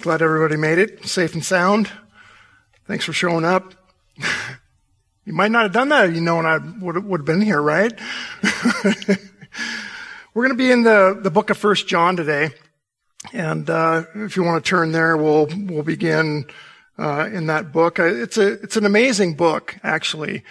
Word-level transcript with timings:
Glad 0.00 0.22
everybody 0.22 0.56
made 0.56 0.78
it 0.78 1.04
safe 1.06 1.34
and 1.34 1.44
sound. 1.44 1.90
Thanks 2.86 3.04
for 3.04 3.12
showing 3.12 3.44
up. 3.44 3.74
you 5.24 5.32
might 5.32 5.50
not 5.50 5.64
have 5.64 5.72
done 5.72 5.88
that 5.88 6.08
if 6.08 6.14
you 6.14 6.20
known 6.20 6.46
I 6.46 6.58
would, 6.58 7.04
would 7.04 7.20
have 7.20 7.26
been 7.26 7.40
here, 7.40 7.60
right? 7.60 7.92
We're 10.34 10.46
going 10.46 10.50
to 10.50 10.54
be 10.54 10.70
in 10.70 10.84
the, 10.84 11.18
the 11.20 11.32
book 11.32 11.50
of 11.50 11.58
First 11.58 11.88
John 11.88 12.14
today. 12.14 12.50
And 13.32 13.68
uh, 13.68 14.04
if 14.14 14.36
you 14.36 14.44
want 14.44 14.64
to 14.64 14.68
turn 14.68 14.92
there, 14.92 15.16
we'll, 15.16 15.48
we'll 15.52 15.82
begin 15.82 16.46
uh, 16.96 17.28
in 17.32 17.48
that 17.48 17.72
book. 17.72 17.98
It's, 17.98 18.38
a, 18.38 18.52
it's 18.52 18.76
an 18.76 18.86
amazing 18.86 19.34
book, 19.34 19.78
actually. 19.82 20.44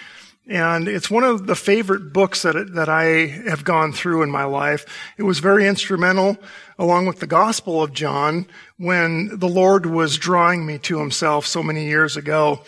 And 0.49 0.87
it's 0.87 1.09
one 1.09 1.23
of 1.23 1.47
the 1.47 1.55
favorite 1.55 2.13
books 2.13 2.43
that, 2.43 2.73
that 2.73 2.87
I 2.87 3.27
have 3.47 3.63
gone 3.63 3.91
through 3.91 4.23
in 4.23 4.31
my 4.31 4.45
life. 4.45 4.85
It 5.17 5.23
was 5.23 5.39
very 5.39 5.67
instrumental, 5.67 6.37
along 6.79 7.05
with 7.05 7.19
the 7.19 7.27
Gospel 7.27 7.83
of 7.83 7.93
John, 7.93 8.47
when 8.77 9.39
the 9.39 9.47
Lord 9.49 9.85
was 9.85 10.17
drawing 10.17 10.65
me 10.65 10.77
to 10.79 10.99
himself 10.99 11.45
so 11.45 11.63
many 11.63 11.85
years 11.85 12.15
ago. 12.17 12.63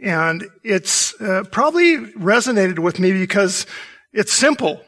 And 0.00 0.44
it's 0.64 1.20
uh, 1.20 1.44
probably 1.50 1.98
resonated 2.14 2.80
with 2.80 2.98
me 2.98 3.12
because 3.12 3.66
it's 4.12 4.32
simple. 4.32 4.82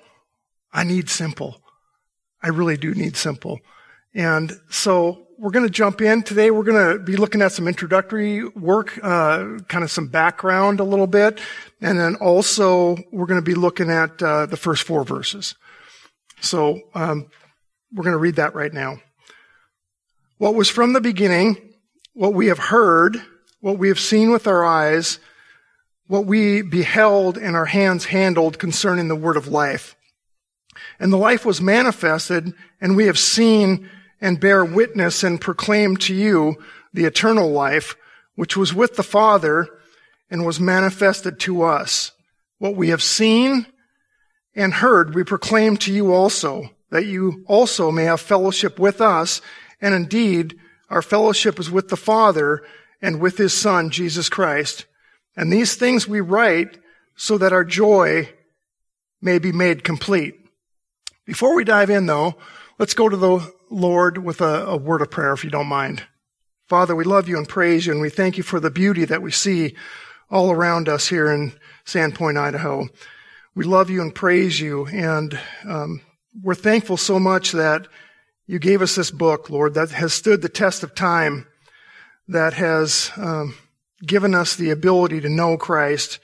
I 0.73 0.83
need 0.85 1.09
simple. 1.09 1.61
I 2.43 2.49
really 2.49 2.77
do 2.77 2.95
need 2.95 3.17
simple. 3.17 3.61
And 4.15 4.53
so 4.69 5.25
we're 5.39 5.51
going 5.51 5.67
to 5.67 5.71
jump 5.71 6.01
in 6.01 6.23
today. 6.23 6.51
We're 6.51 6.65
going 6.65 6.99
to 6.99 7.03
be 7.03 7.17
looking 7.17 7.43
at 7.43 7.53
some 7.53 7.69
introductory 7.69 8.45
work, 8.45 8.99
uh, 9.03 9.59
kind 9.69 9.85
of 9.85 9.91
some 9.91 10.09
background 10.09 10.81
a 10.81 10.85
little 10.85 11.07
bit, 11.07 11.41
and 11.81 11.99
then 11.99 12.17
also 12.17 12.97
we're 13.13 13.27
going 13.27 13.41
to 13.41 13.45
be 13.45 13.55
looking 13.55 13.91
at 13.91 14.23
uh, 14.23 14.47
the 14.47 14.57
first 14.57 14.85
four 14.85 15.05
verses. 15.05 15.55
So 16.41 16.81
um, 16.95 17.29
we're 17.93 18.05
going 18.05 18.15
to 18.15 18.19
read 18.19 18.37
that 18.37 18.55
right 18.55 18.73
now. 18.73 18.99
What 20.39 20.55
was 20.55 20.69
from 20.69 20.93
the 20.93 21.01
beginning, 21.01 21.57
what 22.13 22.35
we 22.35 22.49
have 22.49 22.59
heard, 22.59 23.17
what 23.61 23.79
we 23.79 23.89
have 23.89 24.01
seen 24.01 24.31
with 24.31 24.47
our 24.47 24.65
eyes, 24.65 25.19
what 26.07 26.27
we 26.27 26.61
beheld 26.63 27.39
and 27.39 27.57
our 27.57 27.67
hands 27.67 28.07
handled 28.07 28.59
concerning 28.59 29.09
the 29.09 29.17
word 29.17 29.37
of 29.37 29.49
life. 29.49 29.97
And 30.99 31.13
the 31.13 31.17
life 31.19 31.45
was 31.45 31.61
manifested, 31.61 32.53
and 32.81 32.97
we 32.97 33.07
have 33.07 33.19
seen 33.19 33.89
and 34.21 34.41
bear 34.41 34.65
witness 34.65 35.23
and 35.23 35.41
proclaim 35.41 35.97
to 35.99 36.15
you 36.15 36.57
the 36.93 37.05
eternal 37.05 37.51
life, 37.51 37.97
which 38.35 38.57
was 38.57 38.75
with 38.75 38.97
the 38.97 39.03
Father 39.03 39.69
and 40.31 40.45
was 40.45 40.59
manifested 40.59 41.39
to 41.41 41.63
us. 41.63 42.11
What 42.59 42.75
we 42.75 42.89
have 42.89 43.03
seen 43.03 43.67
and 44.55 44.75
heard, 44.75 45.15
we 45.15 45.25
proclaim 45.25 45.77
to 45.79 45.93
you 45.93 46.13
also, 46.13 46.71
that 46.91 47.07
you 47.07 47.45
also 47.47 47.91
may 47.91 48.05
have 48.05 48.21
fellowship 48.21 48.79
with 48.79 49.01
us. 49.01 49.41
And 49.85 49.95
indeed, 49.95 50.59
our 50.89 51.03
fellowship 51.03 51.61
is 51.61 51.71
with 51.71 51.91
the 51.91 51.97
Father 51.97 52.65
and 53.03 53.21
with 53.21 53.37
His 53.37 53.53
Son, 53.53 53.91
Jesus 53.91 54.31
Christ. 54.31 54.87
And 55.37 55.53
these 55.53 55.75
things 55.75 56.09
we 56.09 56.23
write 56.23 56.79
so 57.17 57.37
that 57.37 57.53
our 57.53 57.67
joy 57.67 58.31
may 59.21 59.39
be 59.39 59.53
made 59.53 59.85
complete. 59.85 60.37
Before 61.27 61.55
we 61.55 61.65
dive 61.65 61.91
in 61.91 62.07
though, 62.07 62.37
let's 62.79 62.95
go 62.95 63.11
to 63.11 63.17
the 63.19 63.53
Lord, 63.69 64.17
with 64.17 64.41
a, 64.41 64.65
a 64.65 64.77
word 64.79 65.03
of 65.03 65.11
prayer, 65.11 65.35
if 65.35 65.45
you 65.45 65.51
don't 65.51 65.67
mind. 65.67 66.03
Father, 66.67 66.97
we 66.97 67.05
love 67.05 67.29
you 67.29 67.37
and 67.37 67.47
praise 67.47 67.85
you, 67.85 67.93
and 67.93 68.01
we 68.01 68.09
thank 68.09 68.39
you 68.39 68.43
for 68.43 68.61
the 68.61 68.71
beauty 68.71 69.05
that 69.05 69.21
we 69.21 69.33
see 69.33 69.75
all 70.31 70.51
around 70.51 70.89
us 70.89 71.09
here 71.09 71.31
in 71.31 71.53
Sandpoint, 71.85 72.39
Idaho. 72.39 72.89
We 73.55 73.65
love 73.67 73.91
you 73.91 74.01
and 74.01 74.15
praise 74.15 74.61
you, 74.61 74.87
and 74.87 75.39
um, 75.69 76.01
we're 76.43 76.55
thankful 76.55 76.97
so 76.97 77.19
much 77.19 77.53
that 77.53 77.87
you 78.47 78.59
gave 78.59 78.83
us 78.83 78.95
this 78.95 79.11
book, 79.11 79.49
Lord, 79.49 79.75
that 79.75 79.91
has 79.91 80.13
stood 80.13 80.43
the 80.43 80.49
test 80.49 80.83
of 80.83 80.95
time, 80.95 81.47
that 82.29 82.55
has 82.55 83.11
um, 83.17 83.55
given 84.05 84.35
us 84.35 84.57
the 84.57 84.71
ability 84.71 85.21
to 85.23 85.29
know 85.29 85.57
Christ, 85.57 86.19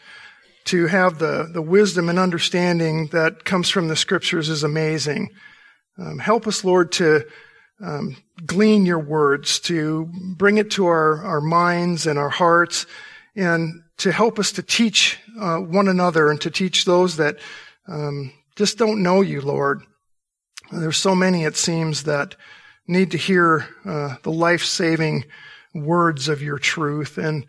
to 0.65 0.87
have 0.87 1.19
the, 1.19 1.49
the 1.51 1.63
wisdom 1.63 2.09
and 2.09 2.19
understanding 2.19 3.09
that 3.09 3.45
comes 3.45 3.71
from 3.71 3.89
the 3.89 3.97
scriptures 3.97 4.49
is 4.49 4.63
amazing. 4.63 5.31
Um, 5.99 6.19
help 6.19 6.47
us, 6.47 6.65
Lord, 6.65 6.93
to 6.93 7.27
um, 7.83 8.17
glean 8.45 8.85
your 8.85 8.99
words, 8.99 9.59
to 9.61 10.11
bring 10.37 10.59
it 10.59 10.71
to 10.73 10.87
our, 10.87 11.25
our 11.25 11.41
minds 11.41 12.07
and 12.07 12.19
our 12.19 12.29
hearts, 12.29 12.87
and 13.35 13.83
to 13.99 14.13
help 14.13 14.39
us 14.39 14.53
to 14.53 14.63
teach 14.63 15.19
uh, 15.41 15.59
one 15.59 15.89
another 15.89 16.31
and 16.31 16.41
to 16.43 16.51
teach 16.51 16.85
those 16.85 17.17
that 17.17 17.39
um, 17.89 18.33
just 18.57 18.77
don't 18.77 19.03
know 19.03 19.23
you, 19.23 19.41
Lord. 19.41 19.83
There's 20.73 20.97
so 20.97 21.15
many, 21.15 21.45
it 21.45 21.57
seems, 21.57 22.05
that 22.05 22.37
need 22.87 23.11
to 23.11 23.19
hear 23.19 23.67
uh, 23.85 24.17
the 24.23 24.33
life-saving 24.33 25.25
words 25.75 26.29
of 26.29 26.43
your 26.43 26.59
truth. 26.59 27.19
And 27.19 27.47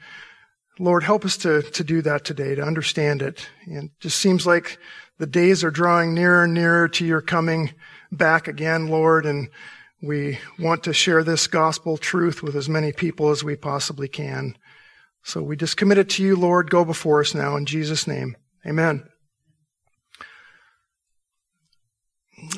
Lord, 0.80 1.04
help 1.04 1.26
us 1.26 1.38
to, 1.38 1.62
to 1.62 1.84
do 1.84 2.02
that 2.02 2.26
today, 2.26 2.56
to 2.56 2.62
understand 2.64 3.22
it. 3.22 3.48
And 3.66 3.86
it 3.86 3.92
just 4.00 4.18
seems 4.18 4.46
like 4.46 4.78
the 5.20 5.28
days 5.28 5.64
are 5.64 5.72
drawing 5.72 6.14
nearer 6.14 6.44
and 6.46 6.54
nearer 6.54 6.88
to 6.90 7.06
your 7.06 7.22
coming 7.22 7.74
back 8.12 8.48
again, 8.48 8.88
Lord, 8.88 9.26
and 9.26 9.50
we 10.02 10.40
want 10.58 10.84
to 10.86 10.94
share 10.94 11.24
this 11.24 11.46
gospel 11.46 11.98
truth 11.98 12.42
with 12.42 12.56
as 12.56 12.68
many 12.68 12.92
people 12.92 13.30
as 13.30 13.44
we 13.44 13.56
possibly 13.56 14.08
can. 14.08 14.58
So 15.24 15.44
we 15.44 15.56
just 15.56 15.78
commit 15.78 16.00
it 16.00 16.10
to 16.12 16.24
you, 16.24 16.36
Lord. 16.36 16.72
Go 16.72 16.84
before 16.84 17.22
us 17.22 17.36
now 17.36 17.56
in 17.56 17.68
Jesus' 17.68 18.08
name. 18.08 18.36
Amen. 18.66 19.11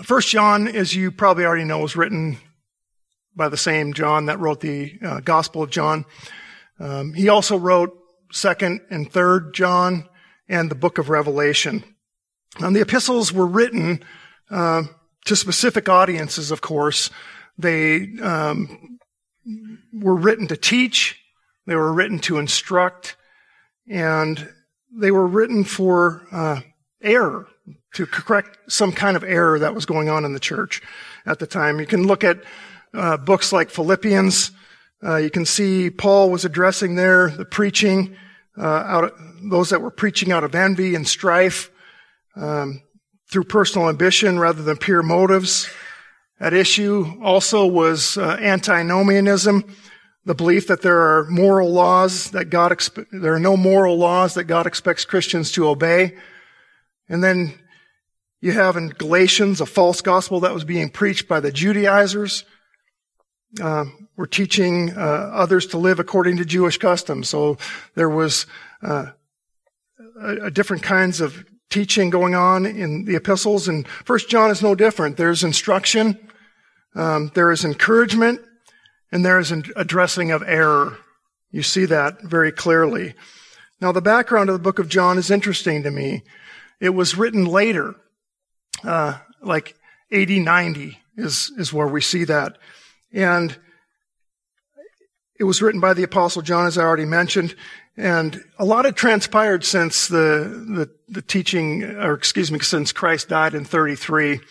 First 0.02 0.30
John, 0.30 0.68
as 0.68 0.96
you 0.96 1.12
probably 1.12 1.46
already 1.46 1.66
know, 1.66 1.80
was 1.80 1.96
written 1.96 2.38
by 3.36 3.50
the 3.50 3.58
same 3.58 3.94
John 3.94 4.26
that 4.26 4.40
wrote 4.40 4.60
the 4.60 4.98
uh, 5.04 5.20
Gospel 5.20 5.64
of 5.64 5.70
John. 5.70 6.06
Um, 6.80 7.14
he 7.14 7.30
also 7.30 7.58
wrote 7.58 7.96
Second 8.32 8.82
and 8.90 9.12
Third 9.12 9.54
John 9.54 10.10
and 10.50 10.72
the 10.72 10.76
Book 10.76 10.98
of 10.98 11.10
Revelation. 11.10 11.84
And 12.60 12.76
the 12.76 12.82
epistles 12.82 13.32
were 13.32 13.46
written 13.46 14.04
uh, 14.50 14.84
to 15.26 15.36
specific 15.36 15.88
audiences, 15.90 16.52
of 16.52 16.62
course. 16.62 17.10
They 17.58 18.10
um, 18.22 19.00
were 19.94 20.16
written 20.16 20.48
to 20.48 20.58
teach, 20.58 21.20
they 21.66 21.76
were 21.76 21.94
written 21.94 22.20
to 22.20 22.40
instruct, 22.40 23.16
and 23.88 24.50
they 24.92 25.12
were 25.12 25.28
written 25.28 25.64
for 25.64 26.28
uh, 26.32 26.62
error, 27.02 27.48
to 27.94 28.06
correct 28.06 28.58
some 28.72 28.92
kind 28.92 29.16
of 29.16 29.24
error 29.24 29.60
that 29.60 29.76
was 29.76 29.86
going 29.86 30.10
on 30.10 30.26
in 30.26 30.34
the 30.34 30.40
church 30.40 30.82
at 31.26 31.40
the 31.40 31.48
time. 31.48 31.80
You 31.80 31.86
can 31.86 32.06
look 32.08 32.24
at 32.24 32.44
uh, 32.94 33.18
books 33.18 33.54
like 33.54 33.70
Philippians. 33.70 34.52
Uh, 35.04 35.18
you 35.18 35.30
can 35.30 35.46
see 35.46 35.90
Paul 35.90 36.30
was 36.30 36.46
addressing 36.46 36.96
there 36.96 37.30
the 37.30 37.46
preaching 37.46 38.16
uh, 38.58 38.64
out 38.64 39.04
of, 39.06 39.12
those 39.50 39.70
that 39.70 39.82
were 39.82 39.92
preaching 39.92 40.32
out 40.32 40.44
of 40.44 40.56
envy 40.56 40.96
and 40.96 41.08
strife. 41.08 41.70
Um, 42.36 42.82
through 43.34 43.44
personal 43.46 43.90
ambition 43.90 44.38
rather 44.38 44.62
than 44.62 44.78
pure 44.78 45.02
motives. 45.02 45.68
At 46.40 46.54
issue 46.54 47.20
also 47.24 47.66
was 47.66 48.16
uh, 48.16 48.38
antinomianism, 48.40 49.64
the 50.24 50.36
belief 50.36 50.68
that 50.68 50.84
there 50.84 51.00
are 51.00 51.26
moral 51.26 51.72
laws 51.72 52.30
that 52.32 52.52
God 52.52 52.78
there 53.12 53.34
are 53.34 53.40
no 53.40 53.58
moral 53.58 53.98
laws 53.98 54.36
that 54.36 54.44
God 54.44 54.68
expects 54.68 55.04
Christians 55.04 55.52
to 55.54 55.68
obey. 55.68 56.16
And 57.10 57.24
then 57.24 57.54
you 58.42 58.52
have 58.52 58.76
in 58.76 58.90
Galatians 58.90 59.62
a 59.62 59.66
false 59.66 60.02
gospel 60.02 60.42
that 60.42 60.54
was 60.54 60.64
being 60.64 60.90
preached 60.90 61.28
by 61.28 61.40
the 61.40 61.52
Judaizers. 61.52 62.44
Uh, 63.62 63.86
were 64.16 64.28
teaching 64.28 64.92
uh, 64.92 65.30
others 65.34 65.68
to 65.68 65.78
live 65.78 66.00
according 66.00 66.38
to 66.38 66.46
Jewish 66.46 66.78
customs. 66.78 67.30
So 67.30 67.58
there 67.96 68.10
was 68.10 68.46
uh, 68.82 69.08
a, 70.20 70.46
a 70.46 70.52
different 70.52 70.84
kinds 70.84 71.22
of 71.22 71.46
teaching 71.70 72.10
going 72.10 72.36
on 72.36 72.66
in 72.66 73.06
the 73.06 73.16
epistles, 73.16 73.68
and 73.68 73.88
First 73.88 74.30
John 74.30 74.52
is 74.52 74.62
no 74.62 74.76
different. 74.76 75.18
There's 75.18 75.44
instruction, 75.44 76.20
um, 76.96 77.32
there 77.34 77.52
is 77.52 77.66
encouragement, 77.66 78.42
and 79.12 79.26
there 79.26 79.40
is 79.40 79.52
an 79.52 79.64
addressing 79.76 80.32
of 80.32 80.44
error. 80.44 80.98
You 81.52 81.64
see 81.64 81.86
that 81.86 82.22
very 82.22 82.52
clearly. 82.52 83.16
Now, 83.82 83.92
the 83.92 84.02
background 84.02 84.50
of 84.50 84.54
the 84.54 84.64
book 84.64 84.80
of 84.80 84.90
John 84.90 85.18
is 85.18 85.32
interesting 85.32 85.84
to 85.84 85.92
me. 85.92 86.24
It 86.84 86.94
was 86.94 87.16
written 87.16 87.46
later, 87.46 87.96
uh, 88.84 89.18
like 89.42 89.74
80, 90.12 90.42
90 90.42 91.00
is, 91.16 91.50
is 91.58 91.72
where 91.72 91.88
we 91.88 92.02
see 92.02 92.26
that. 92.26 92.58
And 93.14 93.58
It 95.40 95.46
was 95.46 95.62
written 95.62 95.80
by 95.80 95.94
the 95.94 96.04
apostle 96.04 96.42
John, 96.42 96.68
as 96.68 96.78
I 96.78 96.84
already 96.84 97.06
mentioned, 97.06 97.56
and 97.96 98.44
a 98.60 98.66
lot 98.66 98.84
had 98.84 98.98
transpired 98.98 99.64
since 99.64 100.10
the, 100.10 100.18
the, 100.76 100.90
the 101.08 101.22
teaching, 101.22 101.84
or 101.84 102.16
excuse 102.16 102.52
me, 102.52 102.60
since 102.60 102.92
Christ 102.92 103.30
died 103.30 103.54
in 103.54 103.64
33. 103.64 104.42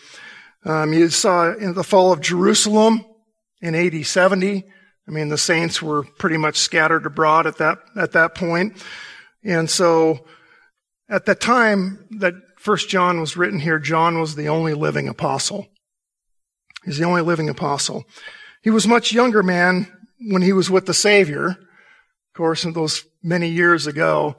Um, 0.65 0.91
you 0.91 1.09
saw 1.09 1.53
in 1.53 1.75
the 1.75 1.83
fall 1.83 2.11
of 2.11 2.19
Jerusalem 2.19 3.05
in 3.61 3.75
AD 3.75 4.07
70. 4.07 4.63
I 5.07 5.11
mean, 5.11 5.29
the 5.29 5.37
saints 5.37 5.83
were 5.83 6.01
pretty 6.01 6.37
much 6.37 6.57
scattered 6.57 7.05
abroad 7.05 7.45
at 7.45 7.57
that, 7.57 7.77
at 7.95 8.13
that 8.13 8.33
point. 8.33 8.83
And 9.43 9.69
so 9.69 10.25
at 11.09 11.25
the 11.25 11.35
time 11.35 12.07
that 12.19 12.33
First 12.57 12.89
John 12.89 13.19
was 13.19 13.35
written 13.35 13.59
here, 13.59 13.79
John 13.79 14.19
was 14.19 14.35
the 14.35 14.47
only 14.47 14.73
living 14.73 15.07
apostle. 15.07 15.67
He's 16.85 16.97
the 16.97 17.05
only 17.05 17.21
living 17.21 17.49
apostle. 17.49 18.05
He 18.61 18.69
was 18.69 18.87
much 18.87 19.11
younger 19.11 19.43
man 19.43 19.91
when 20.19 20.41
he 20.41 20.53
was 20.53 20.69
with 20.69 20.85
the 20.85 20.93
Savior, 20.93 21.47
of 21.47 21.57
course, 22.35 22.63
in 22.63 22.73
those 22.73 23.05
many 23.21 23.49
years 23.49 23.87
ago. 23.87 24.35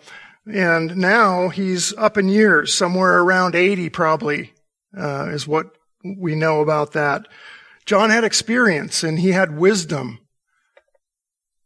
And 0.47 0.97
now 0.97 1.49
he's 1.49 1.95
up 1.95 2.19
in 2.19 2.29
years, 2.29 2.73
somewhere 2.73 3.21
around 3.21 3.55
80 3.55 3.89
probably, 3.91 4.53
uh, 4.97 5.29
is 5.31 5.47
what 5.47 5.67
we 6.03 6.35
know 6.35 6.61
about 6.61 6.93
that. 6.93 7.29
John 7.87 8.11
had 8.11 8.25
experience 8.25 9.03
and 9.03 9.19
he 9.19 9.33
had 9.33 9.57
wisdom. 9.57 10.21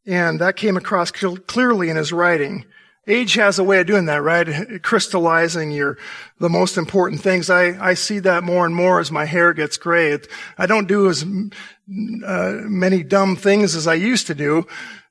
And 0.07 0.41
that 0.41 0.57
came 0.57 0.77
across 0.77 1.11
clearly 1.11 1.91
in 1.91 1.97
his 1.97 2.13
writing. 2.13 2.65
Age 3.09 3.35
has 3.35 3.59
a 3.59 3.65
way 3.65 3.81
of 3.81 3.87
doing 3.87 4.05
that, 4.05 4.23
right? 4.23 4.83
Crystallizing 4.83 5.71
your, 5.71 5.97
the 6.39 6.51
most 6.51 6.77
important 6.77 7.23
things. 7.23 7.49
I, 7.49 7.83
I 7.85 7.95
see 7.95 8.19
that 8.19 8.45
more 8.45 8.67
and 8.67 8.75
more 8.75 9.01
as 9.01 9.11
my 9.11 9.25
hair 9.25 9.55
gets 9.55 9.79
gray. 9.79 10.19
I 10.59 10.67
don't 10.67 10.87
do 10.87 11.09
as 11.09 11.23
uh, 11.23 12.53
many 12.65 13.03
dumb 13.03 13.35
things 13.35 13.75
as 13.75 13.87
I 13.87 13.95
used 13.95 14.27
to 14.27 14.35
do. 14.35 14.67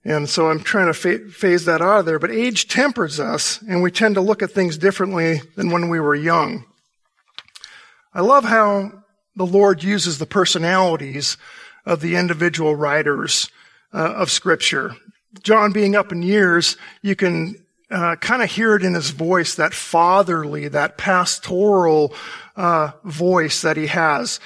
And 0.06 0.30
so 0.30 0.52
I'm 0.52 0.60
trying 0.60 0.86
to 0.88 0.94
fa- 0.94 1.28
phase 1.30 1.66
that 1.66 1.82
out 1.82 2.02
of 2.02 2.06
there. 2.06 2.20
But 2.20 2.30
age 2.30 2.68
tempers 2.68 3.20
us 3.20 3.62
and 3.64 3.82
we 3.82 3.90
tend 3.90 4.14
to 4.14 4.22
look 4.22 4.44
at 4.44 4.52
things 4.52 4.78
differently 4.78 5.42
than 5.56 5.72
when 5.72 5.90
we 5.90 6.00
were 6.00 6.14
young. 6.14 6.66
I 8.14 8.22
love 8.22 8.44
how 8.46 8.92
the 9.36 9.46
Lord 9.46 9.84
uses 9.84 10.20
the 10.20 10.26
personalities 10.28 11.36
of 11.84 12.02
the 12.02 12.16
individual 12.16 12.76
writers 12.76 13.50
uh, 13.92 14.14
of 14.14 14.30
scripture. 14.30 14.96
John 15.42 15.72
being 15.72 15.96
up 15.96 16.12
in 16.12 16.22
years, 16.22 16.78
you 17.02 17.16
can 17.16 17.56
uh, 17.90 18.16
kind 18.18 18.42
of 18.42 18.52
hear 18.52 18.76
it 18.76 18.84
in 18.84 18.94
his 18.94 19.12
voice, 19.12 19.56
that 19.56 19.74
fatherly, 19.74 20.68
that 20.68 20.98
pastoral 20.98 22.14
uh, 22.56 22.92
voice 23.04 23.62
that 23.62 23.78
he 23.78 23.88
has. 23.88 24.40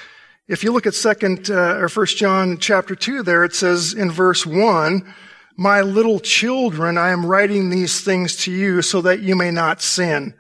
If 0.48 0.64
you 0.64 0.72
look 0.72 0.86
at 0.86 0.94
second 0.94 1.50
uh, 1.50 1.78
or 1.78 1.90
first 1.90 2.18
John 2.18 2.58
chapter 2.58 2.96
two, 2.96 3.24
there 3.24 3.44
it 3.44 3.56
says 3.56 3.94
in 3.94 4.12
verse 4.12 4.46
one, 4.46 5.14
"My 5.58 5.82
little 5.82 6.20
children, 6.20 6.98
I 6.98 7.10
am 7.10 7.26
writing 7.26 7.70
these 7.70 8.02
things 8.02 8.36
to 8.44 8.52
you 8.52 8.82
so 8.82 9.02
that 9.02 9.22
you 9.22 9.36
may 9.36 9.52
not 9.52 9.82
sin." 9.82 10.36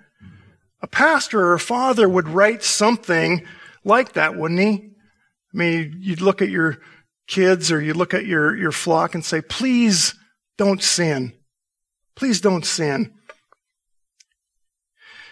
A 0.81 0.88
pastor 0.88 1.39
or 1.39 1.53
a 1.53 1.59
father 1.59 2.09
would 2.09 2.27
write 2.27 2.63
something 2.63 3.45
like 3.83 4.13
that, 4.13 4.36
wouldn't 4.36 4.59
he? 4.59 4.92
I 5.53 5.57
mean, 5.57 5.98
you'd 6.00 6.21
look 6.21 6.42
at 6.42 6.50
your 6.50 6.80
kids 7.27 7.71
or 7.71 7.81
you 7.81 7.94
look 7.94 8.13
at 8.13 8.25
your, 8.25 8.56
your 8.56 8.71
flock 8.71 9.15
and 9.15 9.24
say, 9.24 9.42
please 9.42 10.15
don't 10.57 10.81
sin. 10.81 11.33
Please 12.16 12.42
don't 12.42 12.66
sin. 12.66 13.13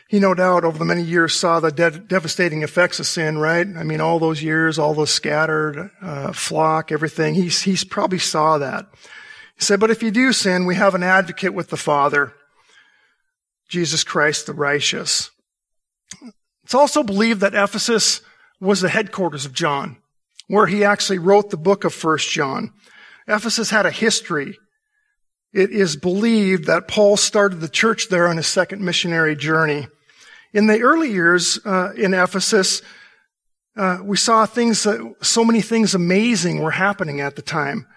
He 0.10 0.20
no 0.20 0.34
doubt 0.34 0.64
over 0.64 0.80
the 0.80 0.86
many 0.86 1.04
years 1.04 1.36
saw 1.36 1.60
the 1.60 1.72
de- 1.72 2.00
devastating 2.00 2.64
effects 2.64 3.00
of 3.00 3.06
sin, 3.06 3.38
right? 3.38 3.68
I 3.68 3.84
mean, 3.84 4.02
all 4.02 4.18
those 4.18 4.42
years, 4.42 4.80
all 4.80 4.96
those 4.96 5.12
scattered 5.12 5.92
uh, 6.02 6.34
flock, 6.34 6.92
everything. 6.92 7.36
He's, 7.36 7.62
he's 7.62 7.84
probably 7.84 8.18
saw 8.18 8.58
that. 8.58 8.88
He 9.56 9.64
said, 9.64 9.80
but 9.80 9.92
if 9.92 10.02
you 10.02 10.10
do 10.10 10.34
sin, 10.34 10.66
we 10.66 10.74
have 10.76 10.96
an 10.96 11.04
advocate 11.04 11.54
with 11.54 11.70
the 11.70 11.78
Father, 11.78 12.34
Jesus 13.68 14.04
Christ 14.04 14.48
the 14.48 14.54
righteous. 14.54 15.30
It's 16.64 16.74
also 16.74 17.04
believed 17.04 17.42
that 17.42 17.54
Ephesus 17.54 18.22
was 18.60 18.82
the 18.82 18.90
headquarters 18.90 19.46
of 19.46 19.54
John, 19.54 19.98
where 20.48 20.66
he 20.66 20.84
actually 20.84 21.20
wrote 21.20 21.52
the 21.52 21.58
book 21.58 21.84
of 21.84 21.94
First 21.94 22.32
John. 22.32 22.74
Ephesus 23.28 23.70
had 23.70 23.86
a 23.86 23.92
history 23.92 24.58
it 25.54 25.72
is 25.72 25.96
believed 25.96 26.66
that 26.66 26.88
Paul 26.88 27.18
started 27.18 27.60
the 27.60 27.70
church 27.70 28.10
there 28.10 28.28
on 28.28 28.38
his 28.38 28.48
second 28.48 28.82
missionary 28.82 29.36
journey. 29.36 29.88
In 30.54 30.68
the 30.68 30.82
early 30.82 31.12
years 31.12 31.60
uh, 31.66 31.94
in 31.96 32.14
Ephesus, 32.14 32.82
uh, 33.76 34.00
we 34.04 34.18
saw 34.18 34.46
things, 34.46 34.86
uh, 34.86 35.00
so 35.22 35.44
many 35.44 35.62
things 35.62 35.96
amazing 35.96 36.62
were 36.62 36.72
happening 36.72 37.22
at 37.22 37.36
the 37.36 37.42
time. 37.42 37.88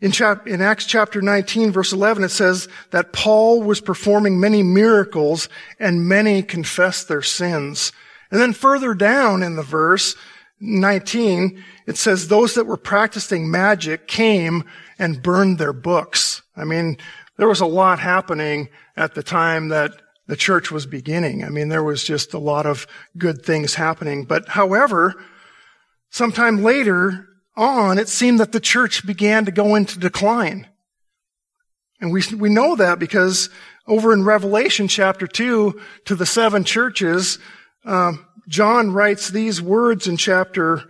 In, 0.00 0.10
chap- 0.10 0.48
in 0.48 0.60
Acts 0.60 0.84
chapter 0.84 1.22
19, 1.22 1.70
verse 1.70 1.92
11, 1.92 2.24
it 2.24 2.30
says 2.30 2.68
that 2.90 3.12
Paul 3.12 3.62
was 3.62 3.80
performing 3.80 4.40
many 4.40 4.62
miracles 4.62 5.48
and 5.78 6.08
many 6.08 6.42
confessed 6.42 7.08
their 7.08 7.22
sins. 7.22 7.92
And 8.30 8.40
then 8.40 8.52
further 8.52 8.94
down 8.94 9.42
in 9.42 9.56
the 9.56 9.62
verse, 9.62 10.16
19, 10.58 11.62
it 11.86 11.96
says 11.96 12.28
those 12.28 12.54
that 12.54 12.66
were 12.66 12.76
practicing 12.76 13.50
magic 13.50 14.08
came 14.08 14.64
and 14.98 15.22
burned 15.22 15.58
their 15.58 15.72
books. 15.72 16.41
I 16.56 16.64
mean, 16.64 16.98
there 17.36 17.48
was 17.48 17.60
a 17.60 17.66
lot 17.66 17.98
happening 17.98 18.68
at 18.96 19.14
the 19.14 19.22
time 19.22 19.68
that 19.68 19.92
the 20.26 20.36
church 20.36 20.70
was 20.70 20.86
beginning. 20.86 21.44
I 21.44 21.48
mean, 21.48 21.68
there 21.68 21.82
was 21.82 22.04
just 22.04 22.34
a 22.34 22.38
lot 22.38 22.66
of 22.66 22.86
good 23.18 23.44
things 23.44 23.74
happening. 23.74 24.24
But 24.24 24.48
however, 24.48 25.14
sometime 26.10 26.62
later 26.62 27.28
on, 27.56 27.98
it 27.98 28.08
seemed 28.08 28.40
that 28.40 28.52
the 28.52 28.60
church 28.60 29.06
began 29.06 29.44
to 29.44 29.50
go 29.50 29.74
into 29.74 29.98
decline. 29.98 30.68
And 32.00 32.12
we, 32.12 32.22
we 32.36 32.48
know 32.48 32.76
that 32.76 32.98
because 32.98 33.48
over 33.86 34.12
in 34.12 34.24
Revelation 34.24 34.88
chapter 34.88 35.26
2 35.26 35.80
to 36.04 36.14
the 36.14 36.26
seven 36.26 36.64
churches, 36.64 37.38
um, 37.84 38.26
John 38.48 38.92
writes 38.92 39.28
these 39.28 39.62
words 39.62 40.06
in 40.06 40.16
chapter 40.16 40.82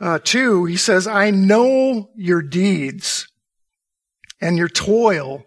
uh, 0.00 0.18
2. 0.22 0.64
He 0.64 0.76
says, 0.76 1.06
I 1.06 1.30
know 1.30 2.10
your 2.16 2.42
deeds 2.42 3.28
and 4.40 4.56
your 4.56 4.68
toil 4.68 5.44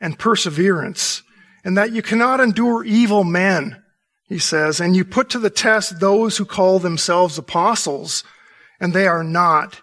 and 0.00 0.18
perseverance, 0.18 1.22
and 1.64 1.76
that 1.76 1.92
you 1.92 2.02
cannot 2.02 2.40
endure 2.40 2.84
evil 2.84 3.24
men, 3.24 3.82
he 4.28 4.38
says, 4.38 4.80
and 4.80 4.94
you 4.94 5.04
put 5.04 5.28
to 5.30 5.38
the 5.38 5.50
test 5.50 6.00
those 6.00 6.36
who 6.36 6.44
call 6.44 6.78
themselves 6.78 7.36
apostles, 7.36 8.24
and 8.78 8.92
they 8.92 9.06
are 9.06 9.24
not, 9.24 9.82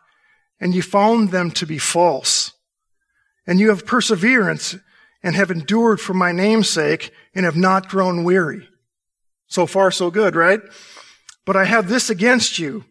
and 0.59 0.73
you 0.73 0.81
found 0.81 1.29
them 1.29 1.51
to 1.51 1.65
be 1.65 1.77
false. 1.77 2.53
And 3.45 3.59
you 3.59 3.69
have 3.69 3.85
perseverance 3.85 4.75
and 5.21 5.35
have 5.35 5.51
endured 5.51 5.99
for 5.99 6.13
my 6.13 6.31
name's 6.31 6.69
sake 6.69 7.11
and 7.35 7.45
have 7.45 7.55
not 7.55 7.89
grown 7.89 8.23
weary. 8.23 8.67
So 9.47 9.65
far, 9.65 9.91
so 9.91 10.09
good, 10.09 10.35
right? 10.35 10.61
But 11.45 11.55
I 11.55 11.65
have 11.65 11.87
this 11.87 12.09
against 12.09 12.59
you, 12.59 12.85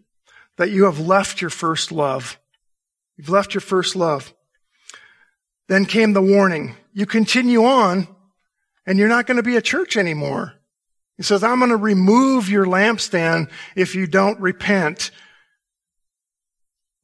that 0.57 0.71
you 0.71 0.85
have 0.85 0.99
left 0.99 1.41
your 1.41 1.51
first 1.51 1.93
love. 1.93 2.39
You've 3.17 3.29
left 3.29 3.53
your 3.53 3.61
first 3.61 3.97
love. 3.97 4.33
Then 5.69 5.85
came 5.87 6.13
the 6.13 6.23
warning. 6.23 6.77
You 6.93 7.07
continue 7.07 7.65
on 7.65 8.09
and 8.87 8.99
you're 8.99 9.09
not 9.09 9.27
going 9.27 9.37
to 9.37 9.43
be 9.43 9.57
a 9.57 9.63
church 9.63 9.97
anymore. 9.97 10.55
He 11.17 11.23
says, 11.23 11.43
I'm 11.43 11.59
going 11.59 11.71
to 11.71 11.77
remove 11.77 12.49
your 12.49 12.67
lampstand 12.67 13.51
if 13.75 13.95
you 13.95 14.07
don't 14.07 14.39
repent. 14.41 15.11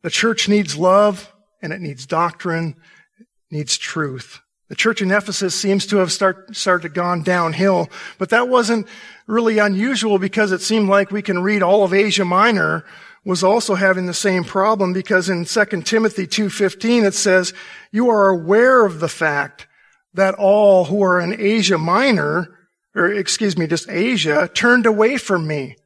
The 0.03 0.11
church 0.11 0.49
needs 0.49 0.77
love 0.77 1.33
and 1.61 1.73
it 1.73 1.81
needs 1.81 2.07
doctrine, 2.07 2.77
it 3.19 3.27
needs 3.51 3.79
truth. 3.79 4.41
The 4.69 4.77
church 4.77 5.03
in 5.03 5.11
Ephesus 5.11 5.55
seems 5.55 5.87
to 5.87 5.99
have 5.99 6.11
start, 6.11 6.57
started 6.57 6.89
to 6.89 6.95
gone 6.95 7.23
downhill, 7.23 7.91
but 8.19 8.31
that 8.31 8.49
wasn't 8.49 8.87
really 9.27 9.59
unusual 9.59 10.19
because 10.19 10.51
it 10.51 10.63
seemed 10.63 10.89
like 10.89 11.11
we 11.11 11.23
can 11.23 11.43
read 11.43 11.63
all 11.63 11.85
of 11.85 11.93
Asia 11.93 12.25
Minor 12.25 12.85
was 13.25 13.45
also 13.45 13.75
having 13.75 14.07
the 14.07 14.15
same 14.15 14.45
problem 14.45 14.93
because 14.93 15.29
in 15.29 15.45
2 15.45 15.65
Timothy 15.83 16.27
2.15 16.27 17.05
it 17.05 17.15
says, 17.15 17.55
you 17.93 18.09
are 18.11 18.31
aware 18.31 18.85
of 18.85 19.01
the 19.01 19.09
fact 19.09 19.67
that 20.15 20.35
all 20.35 20.87
who 20.87 21.03
are 21.03 21.21
in 21.21 21.41
Asia 21.41 21.79
Minor, 21.79 22.59
or 22.95 23.13
excuse 23.13 23.57
me, 23.57 23.67
just 23.67 23.89
Asia, 23.89 24.51
turned 24.53 24.87
away 24.87 25.17
from 25.17 25.47
me. 25.47 25.77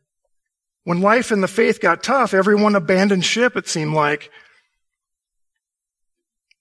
When 0.84 1.00
life 1.00 1.30
in 1.30 1.40
the 1.40 1.48
faith 1.48 1.80
got 1.80 2.02
tough, 2.02 2.32
everyone 2.32 2.74
abandoned 2.74 3.24
ship, 3.24 3.56
it 3.56 3.68
seemed 3.68 3.94
like. 3.94 4.30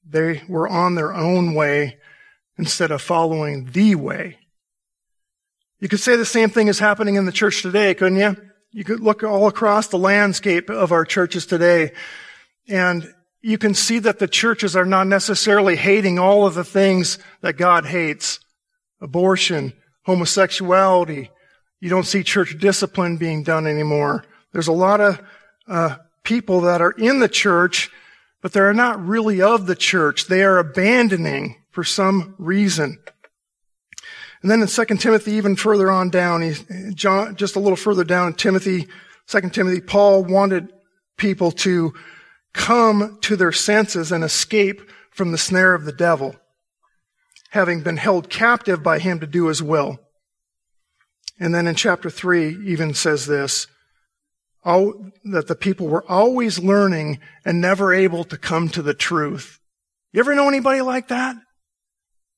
They 0.08 0.44
were 0.48 0.68
on 0.68 0.96
their 0.96 1.14
own 1.14 1.54
way 1.54 1.98
instead 2.58 2.92
of 2.92 3.02
following 3.02 3.66
the 3.72 3.96
way. 3.96 4.40
You 5.80 5.88
could 5.90 6.00
say 6.00 6.16
the 6.16 6.26
same 6.26 6.50
thing 6.50 6.68
is 6.68 6.80
happening 6.80 7.16
in 7.16 7.26
the 7.26 7.32
church 7.32 7.62
today, 7.62 7.94
couldn't 7.94 8.18
you? 8.18 8.36
You 8.76 8.84
could 8.84 9.00
look 9.00 9.24
all 9.24 9.48
across 9.48 9.88
the 9.88 9.98
landscape 9.98 10.70
of 10.70 10.92
our 10.92 11.06
churches 11.06 11.46
today 11.46 11.94
and 12.68 13.10
you 13.42 13.58
can 13.58 13.74
see 13.74 14.00
that 14.00 14.20
the 14.20 14.28
churches 14.28 14.76
are 14.76 14.86
not 14.86 15.08
necessarily 15.08 15.78
hating 15.78 16.20
all 16.20 16.46
of 16.46 16.56
the 16.56 16.66
things 16.66 17.18
that 17.40 17.56
God 17.56 17.86
hates. 17.86 18.42
Abortion, 19.00 19.72
homosexuality. 20.04 21.30
You 21.80 21.90
don't 21.90 22.06
see 22.06 22.22
church 22.22 22.58
discipline 22.60 23.16
being 23.16 23.44
done 23.44 23.66
anymore. 23.66 24.26
There's 24.52 24.68
a 24.68 24.74
lot 24.74 25.00
of 25.00 25.22
uh, 25.70 25.96
people 26.24 26.60
that 26.62 26.82
are 26.82 26.92
in 26.92 27.20
the 27.20 27.30
church, 27.30 27.90
but 28.42 28.52
they're 28.52 28.74
not 28.74 29.02
really 29.02 29.42
of 29.42 29.68
the 29.68 29.76
church. 29.78 30.28
They 30.28 30.44
are 30.44 30.58
abandoning 30.58 31.64
for 31.72 31.86
some 31.86 32.36
reason. 32.38 33.00
And 34.46 34.52
then 34.52 34.62
in 34.62 34.68
2 34.68 34.86
Timothy, 34.98 35.32
even 35.32 35.56
further 35.56 35.90
on 35.90 36.12
down, 36.12 36.44
he, 36.44 36.54
John, 36.94 37.36
just 37.36 37.56
a 37.56 37.60
little 37.60 37.76
further 37.76 38.04
down 38.04 38.28
in 38.28 38.34
Timothy, 38.36 38.88
2 39.26 39.50
Timothy, 39.50 39.82
Paul 39.82 40.24
wanted 40.24 40.72
people 41.18 41.50
to 41.52 41.96
come 42.54 43.18
to 43.22 43.36
their 43.36 43.52
senses 43.52 44.12
and 44.12 44.24
escape 44.24 44.88
from 45.10 45.32
the 45.32 45.40
snare 45.40 45.74
of 45.74 45.86
the 45.86 45.92
devil, 45.92 46.36
having 47.50 47.82
been 47.82 47.98
held 47.98 48.30
captive 48.30 48.84
by 48.84 49.00
him 49.00 49.20
to 49.20 49.26
do 49.26 49.48
his 49.48 49.64
will. 49.64 49.98
And 51.40 51.56
then 51.56 51.66
in 51.66 51.74
chapter 51.74 52.12
3 52.12 52.68
even 52.68 52.94
says 52.94 53.26
this, 53.26 53.66
that 54.64 55.46
the 55.48 55.58
people 55.60 55.88
were 55.88 56.06
always 56.08 56.60
learning 56.60 57.20
and 57.46 57.60
never 57.60 57.92
able 57.92 58.24
to 58.26 58.38
come 58.38 58.70
to 58.70 58.84
the 58.84 58.94
truth. 58.94 59.60
You 60.14 60.20
ever 60.20 60.36
know 60.36 60.48
anybody 60.48 60.82
like 60.82 61.08
that? 61.08 61.36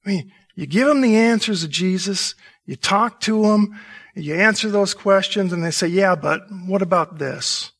I 0.05 0.09
mean, 0.09 0.31
you 0.57 0.65
give 0.65 0.87
them 0.87 1.01
the 1.01 1.15
answers 1.15 1.63
of 1.63 1.69
Jesus, 1.69 2.33
you 2.65 2.75
talk 2.75 3.21
to 3.21 3.43
them, 3.43 3.79
you 4.15 4.33
answer 4.33 4.71
those 4.71 4.95
questions, 4.95 5.53
and 5.53 5.63
they 5.63 5.69
say, 5.69 5.85
yeah, 5.87 6.15
but 6.15 6.41
what 6.65 6.81
about 6.81 7.19
this? 7.19 7.71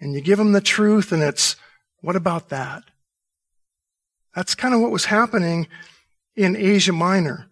And 0.00 0.12
you 0.12 0.20
give 0.20 0.36
them 0.36 0.50
the 0.50 0.60
truth, 0.60 1.12
and 1.12 1.22
it's, 1.22 1.54
what 2.00 2.16
about 2.16 2.48
that? 2.48 2.82
That's 4.34 4.56
kind 4.56 4.74
of 4.74 4.80
what 4.80 4.90
was 4.90 5.04
happening 5.04 5.68
in 6.34 6.56
Asia 6.56 6.92
Minor, 6.92 7.48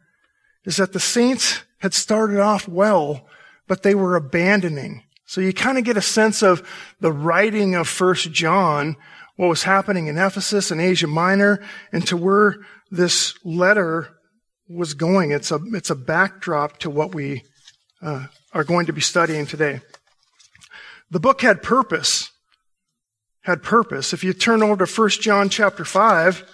is 0.65 0.79
that 0.79 0.93
the 0.93 0.99
saints 0.99 1.63
had 1.79 1.95
started 1.95 2.41
off 2.41 2.67
well, 2.67 3.25
but 3.69 3.85
they 3.85 3.95
were 3.95 4.17
abandoning. 4.17 5.05
So 5.27 5.41
you 5.41 5.53
kind 5.53 5.79
of 5.79 5.85
get 5.85 5.97
a 5.97 6.03
sense 6.03 6.43
of 6.43 6.69
the 6.99 7.13
writing 7.13 7.77
of 7.77 7.87
First 7.87 8.33
John, 8.33 8.97
what 9.39 9.49
was 9.49 9.63
happening 9.63 10.09
in 10.09 10.19
Ephesus 10.19 10.73
and 10.73 10.81
Asia 10.81 11.07
Minor, 11.07 11.63
and 11.93 12.05
to 12.09 12.17
where 12.17 12.57
this 12.91 13.39
letter 13.45 14.09
was 14.69 14.95
going. 14.95 15.31
It's 15.31 15.53
a, 15.53 15.61
it's 15.73 15.91
a 15.91 15.95
backdrop 15.95 16.79
to 16.81 16.91
what 16.91 17.15
we 17.15 17.45
uh, 18.03 18.27
are 18.53 18.65
going 18.65 18.87
to 18.87 18.93
be 18.93 19.01
studying 19.01 19.47
today. 19.47 19.81
The 21.13 21.21
book 21.21 21.41
had 21.41 21.63
purpose. 21.63 22.33
Had 23.43 23.63
purpose. 23.63 24.13
If 24.13 24.25
you 24.25 24.33
turn 24.33 24.61
over 24.61 24.85
to 24.85 24.93
1 24.93 25.09
John 25.11 25.49
chapter 25.49 25.85
5, 25.85 26.45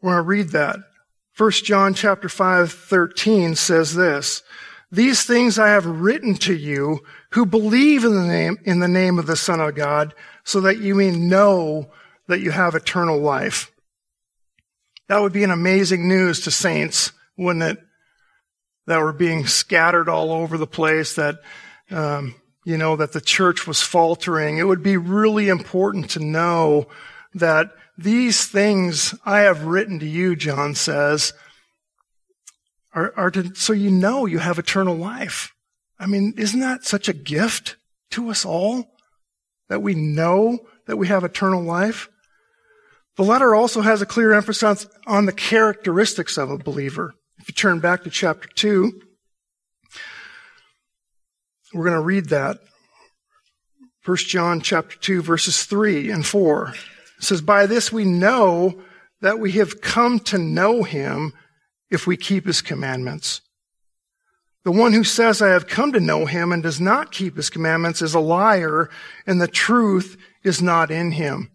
we're 0.00 0.12
going 0.12 0.22
to 0.22 0.22
read 0.22 0.50
that. 0.50 0.76
1 1.36 1.50
John 1.50 1.94
chapter 1.94 2.28
5, 2.28 2.72
13 2.72 3.56
says 3.56 3.96
this, 3.96 4.44
These 4.90 5.24
things 5.24 5.58
I 5.58 5.68
have 5.68 5.84
written 5.84 6.34
to 6.36 6.54
you 6.54 7.00
who 7.32 7.44
believe 7.44 8.04
in 8.04 8.14
the 8.14 8.26
name, 8.26 8.56
in 8.64 8.80
the 8.80 8.88
name 8.88 9.18
of 9.18 9.26
the 9.26 9.36
Son 9.36 9.60
of 9.60 9.74
God, 9.74 10.14
so 10.44 10.60
that 10.62 10.78
you 10.78 10.94
may 10.94 11.10
know 11.10 11.90
that 12.26 12.40
you 12.40 12.50
have 12.50 12.74
eternal 12.74 13.18
life. 13.18 13.70
That 15.08 15.20
would 15.20 15.32
be 15.32 15.44
an 15.44 15.50
amazing 15.50 16.08
news 16.08 16.40
to 16.40 16.50
saints, 16.50 17.12
wouldn't 17.36 17.64
it? 17.64 17.78
That 18.86 19.00
were 19.00 19.12
being 19.12 19.46
scattered 19.46 20.08
all 20.08 20.32
over 20.32 20.56
the 20.56 20.66
place, 20.66 21.14
that, 21.16 21.36
um, 21.90 22.34
you 22.64 22.78
know, 22.78 22.96
that 22.96 23.12
the 23.12 23.20
church 23.20 23.66
was 23.66 23.82
faltering. 23.82 24.56
It 24.56 24.66
would 24.66 24.82
be 24.82 24.96
really 24.96 25.48
important 25.48 26.10
to 26.10 26.24
know 26.24 26.88
that 27.34 27.72
these 27.98 28.46
things 28.46 29.14
I 29.26 29.40
have 29.40 29.64
written 29.64 29.98
to 29.98 30.06
you, 30.06 30.36
John 30.36 30.74
says, 30.74 31.32
are, 32.98 33.14
are 33.16 33.30
to, 33.30 33.54
so 33.54 33.72
you 33.72 33.90
know 33.90 34.26
you 34.26 34.38
have 34.38 34.58
eternal 34.58 34.96
life. 34.96 35.52
I 35.98 36.06
mean, 36.06 36.34
isn't 36.36 36.60
that 36.60 36.84
such 36.84 37.08
a 37.08 37.12
gift 37.12 37.76
to 38.10 38.30
us 38.30 38.44
all? 38.44 38.86
That 39.68 39.82
we 39.82 39.94
know 39.94 40.58
that 40.86 40.96
we 40.96 41.08
have 41.08 41.24
eternal 41.24 41.62
life? 41.62 42.08
The 43.16 43.22
letter 43.22 43.54
also 43.54 43.82
has 43.82 44.00
a 44.00 44.06
clear 44.06 44.32
emphasis 44.32 44.86
on 45.06 45.26
the 45.26 45.32
characteristics 45.32 46.38
of 46.38 46.50
a 46.50 46.58
believer. 46.58 47.14
If 47.38 47.48
you 47.48 47.54
turn 47.54 47.80
back 47.80 48.04
to 48.04 48.10
chapter 48.10 48.48
2, 48.48 49.00
we're 51.74 51.84
going 51.84 51.94
to 51.94 52.00
read 52.00 52.30
that. 52.30 52.58
1 54.04 54.16
John 54.16 54.60
chapter 54.60 54.96
2 54.98 55.22
verses 55.22 55.64
3 55.64 56.10
and 56.10 56.26
4. 56.26 56.74
It 57.18 57.24
says, 57.24 57.42
By 57.42 57.66
this 57.66 57.92
we 57.92 58.04
know 58.04 58.80
that 59.20 59.38
we 59.38 59.52
have 59.52 59.80
come 59.80 60.18
to 60.20 60.38
know 60.38 60.82
him 60.82 61.34
if 61.90 62.06
we 62.06 62.16
keep 62.16 62.46
his 62.46 62.60
commandments. 62.62 63.40
The 64.64 64.72
one 64.72 64.92
who 64.92 65.04
says, 65.04 65.40
I 65.40 65.48
have 65.48 65.66
come 65.66 65.92
to 65.92 66.00
know 66.00 66.26
him 66.26 66.52
and 66.52 66.62
does 66.62 66.80
not 66.80 67.12
keep 67.12 67.36
his 67.36 67.48
commandments 67.48 68.02
is 68.02 68.14
a 68.14 68.20
liar, 68.20 68.90
and 69.26 69.40
the 69.40 69.48
truth 69.48 70.16
is 70.42 70.60
not 70.60 70.90
in 70.90 71.12
him. 71.12 71.52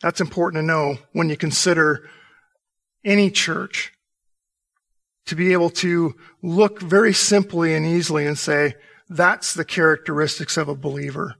That's 0.00 0.20
important 0.20 0.62
to 0.62 0.66
know 0.66 0.98
when 1.12 1.28
you 1.28 1.36
consider 1.36 2.08
any 3.04 3.30
church 3.30 3.92
to 5.26 5.34
be 5.34 5.52
able 5.52 5.70
to 5.70 6.14
look 6.42 6.80
very 6.80 7.12
simply 7.12 7.74
and 7.74 7.84
easily 7.84 8.26
and 8.26 8.38
say, 8.38 8.76
that's 9.08 9.54
the 9.54 9.64
characteristics 9.64 10.56
of 10.56 10.68
a 10.68 10.74
believer. 10.74 11.34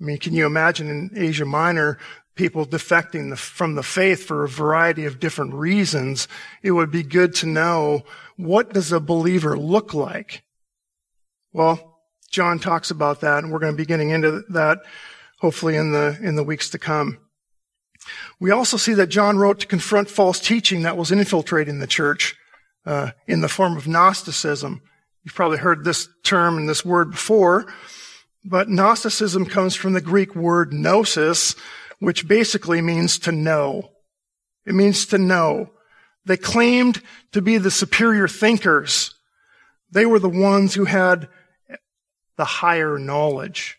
I 0.00 0.04
mean, 0.04 0.18
can 0.18 0.34
you 0.34 0.46
imagine 0.46 0.88
in 0.88 1.10
Asia 1.16 1.44
Minor, 1.44 1.98
people 2.38 2.64
defecting 2.64 3.36
from 3.36 3.74
the 3.74 3.82
faith 3.82 4.24
for 4.24 4.44
a 4.44 4.48
variety 4.48 5.04
of 5.04 5.20
different 5.20 5.52
reasons? 5.52 6.26
It 6.62 6.70
would 6.70 6.90
be 6.90 7.02
good 7.02 7.34
to 7.36 7.46
know 7.46 8.04
what 8.36 8.72
does 8.72 8.92
a 8.92 9.00
believer 9.00 9.58
look 9.58 9.92
like? 9.92 10.42
Well, 11.52 12.00
John 12.30 12.58
talks 12.58 12.90
about 12.90 13.20
that, 13.20 13.44
and 13.44 13.52
we're 13.52 13.58
going 13.58 13.74
to 13.74 13.76
be 13.76 13.84
getting 13.84 14.10
into 14.10 14.44
that 14.50 14.78
hopefully 15.40 15.76
in 15.76 15.92
the, 15.92 16.18
in 16.22 16.36
the 16.36 16.44
weeks 16.44 16.70
to 16.70 16.78
come. 16.78 17.18
We 18.40 18.50
also 18.50 18.76
see 18.76 18.94
that 18.94 19.08
John 19.08 19.38
wrote 19.38 19.60
to 19.60 19.66
confront 19.66 20.10
false 20.10 20.40
teaching 20.40 20.82
that 20.82 20.96
was 20.96 21.12
infiltrating 21.12 21.78
the 21.78 21.86
church 21.86 22.36
uh, 22.86 23.10
in 23.26 23.40
the 23.40 23.48
form 23.48 23.76
of 23.76 23.86
Gnosticism. 23.86 24.80
You've 25.24 25.34
probably 25.34 25.58
heard 25.58 25.84
this 25.84 26.08
term 26.24 26.56
and 26.56 26.68
this 26.68 26.84
word 26.84 27.10
before, 27.10 27.66
but 28.44 28.68
Gnosticism 28.68 29.46
comes 29.46 29.74
from 29.74 29.92
the 29.92 30.00
Greek 30.00 30.34
word 30.34 30.72
gnosis, 30.72 31.54
which 31.98 32.28
basically 32.28 32.80
means 32.80 33.18
to 33.20 33.32
know. 33.32 33.90
It 34.66 34.74
means 34.74 35.06
to 35.06 35.18
know. 35.18 35.70
They 36.24 36.36
claimed 36.36 37.02
to 37.32 37.40
be 37.40 37.58
the 37.58 37.70
superior 37.70 38.28
thinkers. 38.28 39.14
They 39.90 40.06
were 40.06 40.18
the 40.18 40.28
ones 40.28 40.74
who 40.74 40.84
had 40.84 41.28
the 42.36 42.44
higher 42.44 42.98
knowledge 42.98 43.78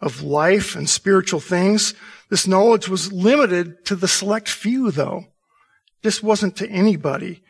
of 0.00 0.22
life 0.22 0.76
and 0.76 0.88
spiritual 0.88 1.40
things. 1.40 1.94
This 2.30 2.46
knowledge 2.46 2.88
was 2.88 3.12
limited 3.12 3.84
to 3.86 3.96
the 3.96 4.08
select 4.08 4.48
few, 4.48 4.90
though. 4.90 5.24
This 6.02 6.22
wasn't 6.22 6.56
to 6.56 6.70
anybody. 6.70 7.42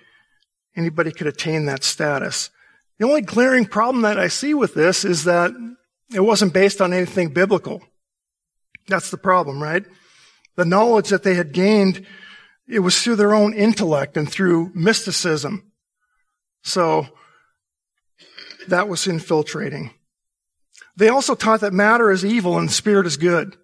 Anybody 0.75 1.13
could 1.13 1.27
attain 1.27 1.67
that 1.67 1.85
status. 1.85 2.51
The 2.99 3.07
only 3.07 3.23
glaring 3.23 3.67
problem 3.67 4.03
that 4.03 4.19
I 4.19 4.29
see 4.29 4.55
with 4.55 4.75
this 4.75 5.05
is 5.05 5.25
that 5.25 5.53
it 6.13 6.21
wasn't 6.21 6.53
based 6.53 6.81
on 6.81 6.93
anything 6.93 7.29
biblical. 7.29 7.83
That's 8.91 9.11
the 9.11 9.17
problem, 9.17 9.63
right? 9.63 9.85
The 10.57 10.65
knowledge 10.65 11.09
that 11.11 11.23
they 11.23 11.35
had 11.35 11.53
gained, 11.53 12.05
it 12.69 12.81
was 12.81 13.01
through 13.01 13.17
their 13.17 13.33
own 13.33 13.55
intellect 13.55 14.17
and 14.17 14.31
through 14.31 14.73
mysticism. 14.75 15.73
So, 16.63 17.07
that 18.69 18.89
was 18.89 19.07
infiltrating. 19.07 19.93
They 20.97 21.09
also 21.09 21.35
taught 21.35 21.61
that 21.61 21.73
matter 21.73 22.11
is 22.11 22.25
evil 22.25 22.59
and 22.59 22.71
spirit 22.71 23.07
is 23.07 23.17
good. 23.17 23.57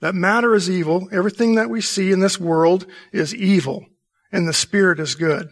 That 0.00 0.14
matter 0.14 0.54
is 0.54 0.68
evil. 0.68 1.08
Everything 1.10 1.54
that 1.54 1.70
we 1.70 1.80
see 1.80 2.12
in 2.12 2.20
this 2.20 2.38
world 2.38 2.86
is 3.12 3.34
evil 3.34 3.86
and 4.30 4.46
the 4.46 4.52
spirit 4.52 5.00
is 5.00 5.14
good. 5.14 5.48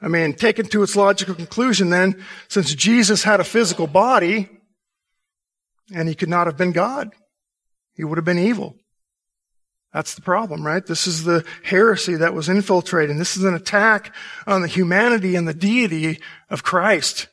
I 0.00 0.08
mean, 0.08 0.32
taken 0.32 0.66
to 0.66 0.82
its 0.82 0.96
logical 0.96 1.34
conclusion 1.34 1.90
then, 1.90 2.24
since 2.46 2.72
Jesus 2.72 3.24
had 3.24 3.40
a 3.40 3.44
physical 3.44 3.88
body 3.88 4.48
and 5.92 6.08
he 6.08 6.14
could 6.14 6.28
not 6.28 6.46
have 6.46 6.56
been 6.56 6.72
God, 6.72 7.12
he 7.98 8.04
would 8.04 8.16
have 8.16 8.24
been 8.24 8.38
evil. 8.38 8.76
That's 9.92 10.14
the 10.14 10.22
problem, 10.22 10.64
right? 10.64 10.86
This 10.86 11.06
is 11.06 11.24
the 11.24 11.44
heresy 11.64 12.14
that 12.14 12.32
was 12.32 12.48
infiltrating. 12.48 13.18
This 13.18 13.36
is 13.36 13.42
an 13.42 13.54
attack 13.54 14.14
on 14.46 14.62
the 14.62 14.68
humanity 14.68 15.34
and 15.34 15.48
the 15.48 15.52
deity 15.52 16.20
of 16.48 16.62
Christ. 16.62 17.26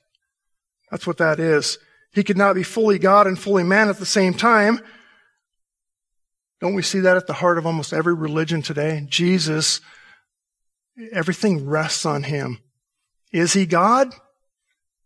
That's 0.89 1.05
what 1.05 1.17
that 1.17 1.39
is. 1.39 1.77
He 2.13 2.23
could 2.23 2.37
not 2.37 2.55
be 2.55 2.63
fully 2.63 2.97
God 2.97 3.27
and 3.27 3.37
fully 3.37 3.63
man 3.63 3.89
at 3.89 3.99
the 3.99 4.05
same 4.07 4.33
time. 4.33 4.79
Don't 6.61 6.73
we 6.73 6.81
see 6.81 7.01
that 7.01 7.17
at 7.17 7.27
the 7.27 7.33
heart 7.33 7.59
of 7.59 7.67
almost 7.67 7.93
every 7.93 8.15
religion 8.15 8.63
today? 8.63 9.05
Jesus, 9.07 9.81
everything 11.11 11.67
rests 11.67 12.07
on 12.07 12.23
him. 12.23 12.59
Is 13.31 13.53
he 13.53 13.67
God 13.67 14.15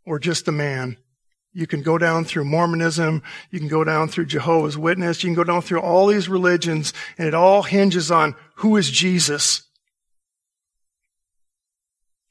or 0.05 0.19
just 0.19 0.47
a 0.47 0.53
man? 0.53 0.97
You 1.53 1.65
can 1.65 1.81
go 1.81 1.97
down 1.97 2.25
through 2.25 2.45
Mormonism, 2.45 3.23
you 3.49 3.59
can 3.59 3.67
go 3.67 3.83
down 3.83 4.07
through 4.07 4.27
Jehovah's 4.27 4.77
Witness, 4.77 5.23
you 5.23 5.29
can 5.29 5.35
go 5.35 5.43
down 5.43 5.61
through 5.61 5.81
all 5.81 6.07
these 6.07 6.29
religions, 6.29 6.93
and 7.17 7.27
it 7.27 7.33
all 7.33 7.63
hinges 7.63 8.11
on 8.11 8.35
who 8.55 8.77
is 8.77 8.89
Jesus. 8.89 9.63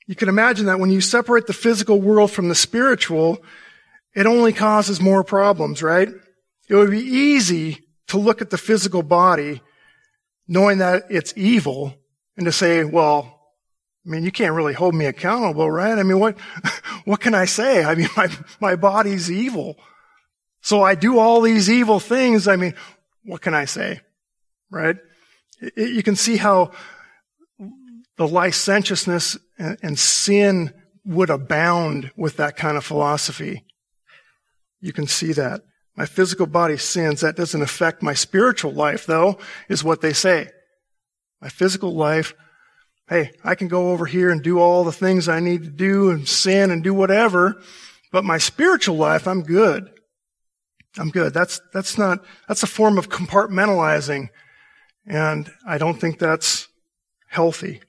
You 0.06 0.14
can 0.14 0.28
imagine 0.28 0.66
that 0.66 0.78
when 0.78 0.90
you 0.90 1.00
separate 1.00 1.46
the 1.46 1.52
physical 1.52 2.00
world 2.00 2.30
from 2.30 2.48
the 2.48 2.54
spiritual, 2.54 3.42
it 4.14 4.26
only 4.26 4.52
causes 4.52 5.00
more 5.00 5.22
problems, 5.22 5.82
right? 5.82 6.08
It 6.68 6.74
would 6.74 6.90
be 6.90 7.00
easy 7.00 7.84
to 8.08 8.18
look 8.18 8.40
at 8.40 8.50
the 8.50 8.58
physical 8.58 9.02
body 9.02 9.60
knowing 10.46 10.78
that 10.78 11.04
it's 11.10 11.34
evil 11.36 11.94
and 12.36 12.46
to 12.46 12.52
say, 12.52 12.84
well, 12.84 13.37
I 14.06 14.10
mean, 14.10 14.24
you 14.24 14.32
can't 14.32 14.54
really 14.54 14.72
hold 14.72 14.94
me 14.94 15.06
accountable, 15.06 15.70
right? 15.70 15.98
I 15.98 16.02
mean, 16.02 16.18
what, 16.18 16.38
what 17.04 17.20
can 17.20 17.34
I 17.34 17.44
say? 17.44 17.84
I 17.84 17.94
mean, 17.94 18.08
my, 18.16 18.28
my 18.60 18.76
body's 18.76 19.30
evil. 19.30 19.76
So 20.60 20.82
I 20.82 20.94
do 20.94 21.18
all 21.18 21.40
these 21.40 21.70
evil 21.70 22.00
things. 22.00 22.48
I 22.48 22.56
mean, 22.56 22.74
what 23.24 23.40
can 23.40 23.54
I 23.54 23.64
say? 23.64 24.00
Right? 24.70 24.96
It, 25.60 25.90
you 25.90 26.02
can 26.02 26.16
see 26.16 26.36
how 26.36 26.72
the 28.16 28.28
licentiousness 28.28 29.38
and, 29.58 29.78
and 29.82 29.98
sin 29.98 30.72
would 31.04 31.30
abound 31.30 32.10
with 32.16 32.36
that 32.36 32.56
kind 32.56 32.76
of 32.76 32.84
philosophy. 32.84 33.64
You 34.80 34.92
can 34.92 35.06
see 35.06 35.32
that. 35.32 35.62
My 35.96 36.06
physical 36.06 36.46
body 36.46 36.76
sins. 36.76 37.22
That 37.22 37.36
doesn't 37.36 37.62
affect 37.62 38.02
my 38.02 38.14
spiritual 38.14 38.72
life, 38.72 39.06
though, 39.06 39.38
is 39.68 39.82
what 39.82 40.00
they 40.00 40.12
say. 40.12 40.50
My 41.40 41.48
physical 41.48 41.94
life, 41.94 42.34
hey, 43.08 43.32
I 43.42 43.54
can 43.54 43.68
go 43.68 43.90
over 43.92 44.06
here 44.06 44.30
and 44.30 44.42
do 44.42 44.58
all 44.58 44.84
the 44.84 44.92
things 44.92 45.28
I 45.28 45.40
need 45.40 45.64
to 45.64 45.70
do 45.70 46.10
and 46.10 46.28
sin 46.28 46.70
and 46.70 46.84
do 46.84 46.92
whatever, 46.92 47.60
but 48.12 48.24
my 48.24 48.38
spiritual 48.38 48.96
life, 48.96 49.26
I'm 49.26 49.42
good. 49.42 49.90
I'm 50.98 51.10
good. 51.10 51.32
That's, 51.32 51.60
that's 51.72 51.96
not, 51.96 52.24
that's 52.46 52.62
a 52.62 52.66
form 52.66 52.98
of 52.98 53.08
compartmentalizing. 53.08 54.28
And 55.06 55.50
I 55.66 55.78
don't 55.78 56.00
think 56.00 56.18
that's 56.18 56.68
healthy. 57.28 57.80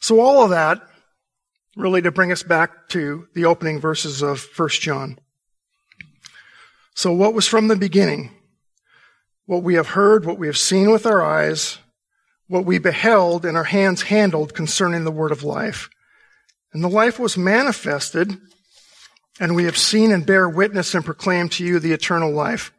So 0.00 0.20
all 0.20 0.44
of 0.44 0.50
that, 0.50 0.80
really 1.76 2.02
to 2.02 2.12
bring 2.12 2.30
us 2.30 2.42
back 2.42 2.88
to 2.90 3.26
the 3.34 3.46
opening 3.46 3.80
verses 3.80 4.22
of 4.22 4.46
1 4.56 4.68
John. 4.70 5.18
So 6.94 7.12
what 7.12 7.34
was 7.34 7.48
from 7.48 7.68
the 7.68 7.76
beginning? 7.76 8.30
What 9.46 9.62
we 9.62 9.74
have 9.74 9.88
heard, 9.88 10.24
what 10.24 10.38
we 10.38 10.46
have 10.46 10.58
seen 10.58 10.90
with 10.90 11.06
our 11.06 11.22
eyes, 11.22 11.78
what 12.52 12.66
we 12.66 12.78
beheld 12.78 13.46
and 13.46 13.56
our 13.56 13.64
hands 13.64 14.02
handled 14.02 14.52
concerning 14.52 15.04
the 15.04 15.10
word 15.10 15.32
of 15.32 15.42
life. 15.42 15.88
And 16.74 16.84
the 16.84 16.88
life 16.88 17.18
was 17.18 17.38
manifested, 17.38 18.36
and 19.40 19.56
we 19.56 19.64
have 19.64 19.78
seen 19.78 20.12
and 20.12 20.26
bear 20.26 20.46
witness 20.46 20.94
and 20.94 21.02
proclaim 21.02 21.48
to 21.48 21.64
you 21.64 21.78
the 21.78 21.94
eternal 21.94 22.30
life, 22.30 22.70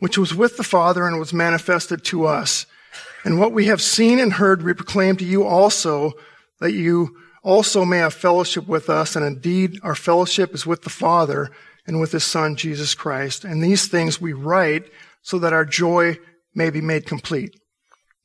which 0.00 0.18
was 0.18 0.34
with 0.34 0.56
the 0.56 0.64
Father 0.64 1.06
and 1.06 1.20
was 1.20 1.32
manifested 1.32 2.04
to 2.06 2.26
us. 2.26 2.66
And 3.24 3.38
what 3.38 3.52
we 3.52 3.66
have 3.66 3.80
seen 3.80 4.18
and 4.18 4.32
heard 4.32 4.64
we 4.64 4.74
proclaim 4.74 5.16
to 5.18 5.24
you 5.24 5.44
also, 5.44 6.14
that 6.58 6.72
you 6.72 7.16
also 7.44 7.84
may 7.84 7.98
have 7.98 8.14
fellowship 8.14 8.66
with 8.66 8.90
us, 8.90 9.14
and 9.14 9.24
indeed 9.24 9.78
our 9.84 9.94
fellowship 9.94 10.54
is 10.54 10.66
with 10.66 10.82
the 10.82 10.90
Father 10.90 11.52
and 11.86 12.00
with 12.00 12.10
his 12.10 12.24
son, 12.24 12.56
Jesus 12.56 12.96
Christ. 12.96 13.44
And 13.44 13.62
these 13.62 13.86
things 13.86 14.20
we 14.20 14.32
write 14.32 14.90
so 15.22 15.38
that 15.38 15.52
our 15.52 15.64
joy 15.64 16.18
may 16.52 16.70
be 16.70 16.80
made 16.80 17.06
complete. 17.06 17.54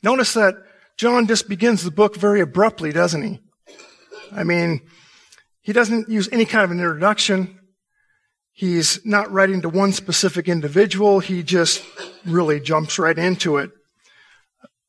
Notice 0.01 0.33
that 0.33 0.55
John 0.97 1.27
just 1.27 1.49
begins 1.49 1.83
the 1.83 1.91
book 1.91 2.15
very 2.15 2.41
abruptly, 2.41 2.91
doesn't 2.91 3.21
he? 3.21 3.39
I 4.31 4.43
mean, 4.43 4.81
he 5.61 5.73
doesn't 5.73 6.09
use 6.09 6.29
any 6.31 6.45
kind 6.45 6.63
of 6.63 6.71
an 6.71 6.79
introduction. 6.79 7.59
He's 8.51 9.05
not 9.05 9.31
writing 9.31 9.61
to 9.61 9.69
one 9.69 9.93
specific 9.93 10.47
individual. 10.47 11.19
He 11.19 11.43
just 11.43 11.83
really 12.25 12.59
jumps 12.59 12.99
right 12.99 13.17
into 13.17 13.57
it. 13.57 13.71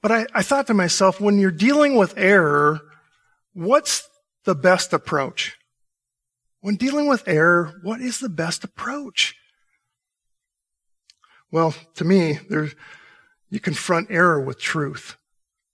But 0.02 0.12
I, 0.12 0.26
I 0.34 0.42
thought 0.42 0.66
to 0.68 0.74
myself, 0.74 1.20
when 1.20 1.38
you're 1.38 1.50
dealing 1.50 1.96
with 1.96 2.16
error, 2.16 2.80
what's 3.52 4.08
the 4.44 4.54
best 4.54 4.92
approach? 4.92 5.56
When 6.60 6.76
dealing 6.76 7.08
with 7.08 7.26
error, 7.26 7.78
what 7.82 8.00
is 8.00 8.18
the 8.18 8.28
best 8.28 8.64
approach? 8.64 9.36
Well, 11.50 11.74
to 11.96 12.04
me, 12.04 12.38
there, 12.48 12.70
you 13.50 13.60
confront 13.60 14.10
error 14.10 14.40
with 14.40 14.60
truth. 14.60 15.16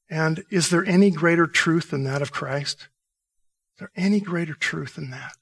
And 0.08 0.44
is 0.50 0.70
there 0.70 0.84
any 0.84 1.10
greater 1.10 1.46
truth 1.46 1.90
than 1.90 2.04
that 2.04 2.22
of 2.22 2.32
Christ? 2.32 2.88
Is 3.74 3.80
there 3.80 3.90
any 3.96 4.20
greater 4.20 4.54
truth 4.54 4.96
than 4.96 5.10
that? 5.10 5.32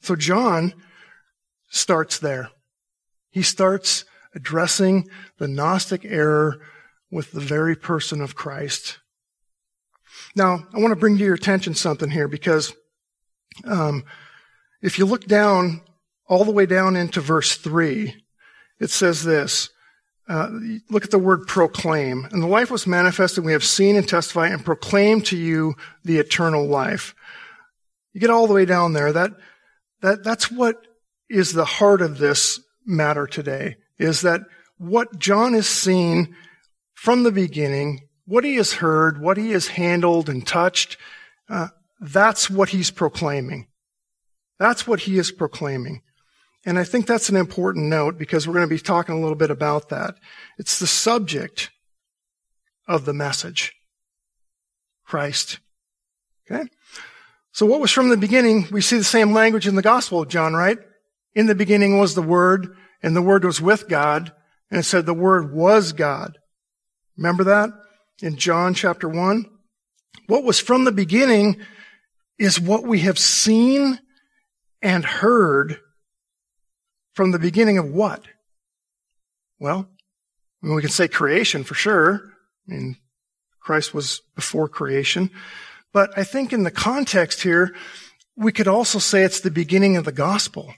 So 0.00 0.16
John 0.16 0.74
starts 1.68 2.18
there. 2.18 2.50
He 3.30 3.42
starts 3.42 4.04
addressing 4.34 5.08
the 5.38 5.48
Gnostic 5.48 6.04
error 6.04 6.60
with 7.10 7.32
the 7.32 7.40
very 7.40 7.76
person 7.76 8.20
of 8.20 8.34
Christ. 8.34 8.98
Now, 10.34 10.66
I 10.72 10.78
want 10.78 10.92
to 10.92 11.00
bring 11.00 11.18
to 11.18 11.24
your 11.24 11.34
attention 11.34 11.74
something 11.74 12.10
here 12.10 12.28
because 12.28 12.72
um, 13.64 14.04
if 14.80 14.98
you 14.98 15.04
look 15.04 15.26
down, 15.26 15.82
all 16.28 16.44
the 16.44 16.52
way 16.52 16.64
down 16.64 16.96
into 16.96 17.20
verse 17.20 17.56
3, 17.56 18.14
it 18.80 18.90
says 18.90 19.24
this. 19.24 19.70
Uh, 20.28 20.48
look 20.88 21.04
at 21.04 21.10
the 21.10 21.18
word 21.18 21.46
proclaim. 21.46 22.26
And 22.30 22.42
the 22.42 22.46
life 22.46 22.70
was 22.70 22.86
manifested, 22.86 23.44
we 23.44 23.52
have 23.52 23.64
seen 23.64 23.96
and 23.96 24.08
testified 24.08 24.52
and 24.52 24.64
proclaimed 24.64 25.26
to 25.26 25.36
you 25.36 25.74
the 26.04 26.18
eternal 26.18 26.66
life. 26.66 27.14
You 28.12 28.20
get 28.20 28.30
all 28.30 28.46
the 28.46 28.54
way 28.54 28.64
down 28.64 28.92
there. 28.92 29.12
That, 29.12 29.32
that, 30.00 30.22
that's 30.22 30.50
what 30.50 30.86
is 31.28 31.52
the 31.52 31.64
heart 31.64 32.02
of 32.02 32.18
this 32.18 32.60
matter 32.86 33.26
today, 33.26 33.76
is 33.98 34.20
that 34.20 34.42
what 34.78 35.18
John 35.18 35.54
has 35.54 35.68
seen 35.68 36.36
from 36.94 37.24
the 37.24 37.32
beginning, 37.32 38.08
what 38.26 38.44
he 38.44 38.56
has 38.56 38.74
heard, 38.74 39.20
what 39.20 39.36
he 39.36 39.50
has 39.50 39.68
handled 39.68 40.28
and 40.28 40.46
touched, 40.46 40.96
uh, 41.48 41.68
that's 42.00 42.48
what 42.48 42.68
he's 42.68 42.90
proclaiming. 42.90 43.66
That's 44.58 44.86
what 44.86 45.00
he 45.00 45.18
is 45.18 45.32
proclaiming. 45.32 46.02
And 46.64 46.78
I 46.78 46.84
think 46.84 47.06
that's 47.06 47.28
an 47.28 47.36
important 47.36 47.86
note 47.86 48.18
because 48.18 48.46
we're 48.46 48.54
going 48.54 48.68
to 48.68 48.74
be 48.74 48.80
talking 48.80 49.14
a 49.16 49.20
little 49.20 49.36
bit 49.36 49.50
about 49.50 49.88
that. 49.88 50.14
It's 50.58 50.78
the 50.78 50.86
subject 50.86 51.70
of 52.86 53.04
the 53.04 53.12
message. 53.12 53.74
Christ. 55.04 55.58
Okay? 56.50 56.68
So 57.52 57.66
what 57.66 57.80
was 57.80 57.90
from 57.90 58.08
the 58.08 58.16
beginning, 58.16 58.66
we 58.70 58.80
see 58.80 58.96
the 58.96 59.04
same 59.04 59.32
language 59.32 59.66
in 59.66 59.74
the 59.74 59.82
Gospel 59.82 60.22
of 60.22 60.28
John, 60.28 60.54
right? 60.54 60.78
In 61.34 61.46
the 61.46 61.54
beginning 61.54 61.98
was 61.98 62.14
the 62.14 62.22
Word, 62.22 62.76
and 63.02 63.14
the 63.14 63.22
Word 63.22 63.44
was 63.44 63.60
with 63.60 63.88
God, 63.88 64.32
and 64.70 64.80
it 64.80 64.84
said 64.84 65.04
the 65.04 65.12
Word 65.12 65.52
was 65.52 65.92
God. 65.92 66.38
Remember 67.16 67.44
that? 67.44 67.70
In 68.22 68.36
John 68.36 68.72
chapter 68.72 69.08
1? 69.08 69.44
What 70.28 70.44
was 70.44 70.60
from 70.60 70.84
the 70.84 70.92
beginning 70.92 71.60
is 72.38 72.60
what 72.60 72.84
we 72.84 73.00
have 73.00 73.18
seen 73.18 73.98
and 74.80 75.04
heard 75.04 75.78
from 77.12 77.30
the 77.30 77.38
beginning 77.38 77.78
of 77.78 77.90
what? 77.90 78.24
Well, 79.58 79.88
I 80.62 80.66
mean, 80.66 80.74
we 80.74 80.82
can 80.82 80.90
say 80.90 81.08
creation 81.08 81.64
for 81.64 81.74
sure. 81.74 82.32
I 82.68 82.72
mean, 82.72 82.96
Christ 83.60 83.94
was 83.94 84.22
before 84.34 84.68
creation. 84.68 85.30
But 85.92 86.16
I 86.16 86.24
think 86.24 86.52
in 86.52 86.62
the 86.62 86.70
context 86.70 87.42
here, 87.42 87.74
we 88.36 88.52
could 88.52 88.68
also 88.68 88.98
say 88.98 89.22
it's 89.22 89.40
the 89.40 89.50
beginning 89.50 89.96
of 89.96 90.04
the 90.04 90.12
gospel. 90.12 90.74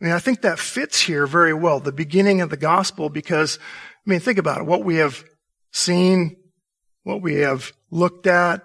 I 0.00 0.04
mean, 0.04 0.12
I 0.12 0.18
think 0.18 0.42
that 0.42 0.58
fits 0.58 1.00
here 1.00 1.26
very 1.26 1.54
well, 1.54 1.80
the 1.80 1.92
beginning 1.92 2.40
of 2.40 2.50
the 2.50 2.56
gospel, 2.56 3.08
because, 3.08 3.58
I 4.06 4.10
mean, 4.10 4.20
think 4.20 4.38
about 4.38 4.60
it. 4.60 4.66
What 4.66 4.84
we 4.84 4.96
have 4.96 5.24
seen, 5.72 6.36
what 7.04 7.22
we 7.22 7.36
have 7.36 7.72
looked 7.90 8.26
at, 8.26 8.62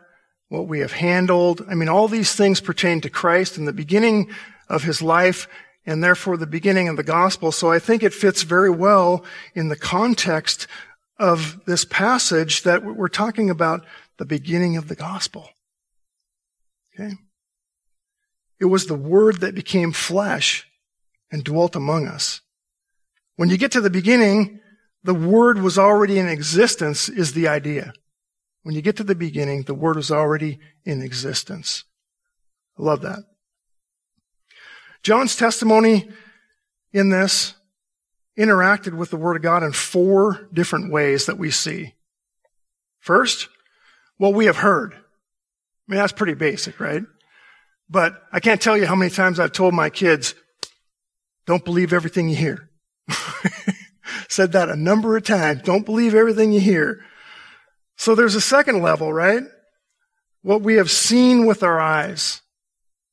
what 0.50 0.68
we 0.68 0.80
have 0.80 0.92
handled. 0.92 1.66
I 1.70 1.76
mean, 1.76 1.88
all 1.88 2.08
these 2.08 2.36
things 2.36 2.60
pertain 2.60 3.02
to 3.02 3.10
Christ 3.10 3.58
and 3.58 3.68
the 3.68 3.74
beginning 3.74 4.30
of 4.68 4.84
his 4.84 5.02
life 5.02 5.48
and 5.90 6.04
therefore 6.04 6.38
the 6.38 6.46
beginning 6.46 6.88
of 6.88 6.98
the 6.98 7.04
gospel. 7.04 7.52
So 7.52 7.72
I 7.72 7.80
think 7.80 8.04
it 8.04 8.14
fits 8.14 8.44
very 8.44 8.70
well 8.70 9.26
in 9.56 9.70
the 9.70 9.76
context 9.76 10.68
of 11.18 11.66
this 11.66 11.84
passage 11.84 12.64
that 12.64 12.84
we're 12.84 13.10
talking 13.10 13.50
about 13.50 13.86
the 14.18 14.26
beginning 14.26 14.78
of 14.78 14.88
the 14.88 14.96
gospel. 14.96 15.50
Okay? 16.94 17.14
It 18.60 18.66
was 18.66 18.86
the 18.86 18.96
word 18.96 19.42
that 19.42 19.56
became 19.56 19.92
flesh 19.92 20.68
and 21.32 21.44
dwelt 21.44 21.76
among 21.76 22.08
us. 22.08 22.42
When 23.36 23.50
you 23.50 23.58
get 23.58 23.72
to 23.72 23.82
the 23.82 23.90
beginning, 23.90 24.60
the 25.04 25.16
word 25.16 25.62
was 25.62 25.80
already 25.80 26.20
in 26.20 26.28
existence 26.28 27.10
is 27.10 27.34
the 27.34 27.48
idea. 27.48 27.94
When 28.64 28.76
you 28.76 28.82
get 28.82 28.98
to 28.98 29.04
the 29.04 29.16
beginning, 29.16 29.64
the 29.64 29.74
Word 29.74 29.96
was 29.96 30.12
already 30.12 30.60
in 30.84 31.02
existence. 31.02 31.86
I 32.78 32.84
love 32.84 33.02
that. 33.02 33.20
John's 35.04 35.36
testimony 35.36 36.10
in 36.92 37.10
this 37.10 37.56
interacted 38.38 38.94
with 38.94 39.10
the 39.10 39.18
Word 39.18 39.36
of 39.36 39.42
God 39.42 39.64
in 39.64 39.72
four 39.72 40.48
different 40.54 40.92
ways 40.92 41.26
that 41.26 41.38
we 41.38 41.52
see. 41.52 41.94
First, 43.00 43.50
what 44.18 44.34
we 44.34 44.46
have 44.46 44.58
heard. 44.58 44.94
I 44.94 44.98
mean, 45.88 46.00
that's 46.00 46.14
pretty 46.14 46.36
basic, 46.36 46.80
right? 46.80 47.04
But 47.90 48.22
I 48.32 48.40
can't 48.40 48.62
tell 48.62 48.78
you 48.78 48.86
how 48.86 48.96
many 48.96 49.10
times 49.10 49.40
I've 49.40 49.52
told 49.52 49.74
my 49.74 49.90
kids, 49.90 50.36
don't 51.46 51.66
believe 51.66 51.92
everything 51.92 52.30
you 52.30 52.36
hear. 52.36 52.70
Said 54.30 54.52
that 54.52 54.70
a 54.70 54.76
number 54.76 55.18
of 55.18 55.24
times. 55.24 55.64
Don't 55.64 55.86
believe 55.86 56.14
everything 56.14 56.52
you 56.52 56.60
hear. 56.60 57.04
So 57.98 58.16
there's 58.16 58.36
a 58.36 58.42
second 58.42 58.82
level, 58.82 59.12
right? 59.12 59.44
What 60.44 60.62
we 60.62 60.76
have 60.76 60.92
seen 60.92 61.46
with 61.46 61.64
our 61.64 61.80
eyes. 61.80 62.42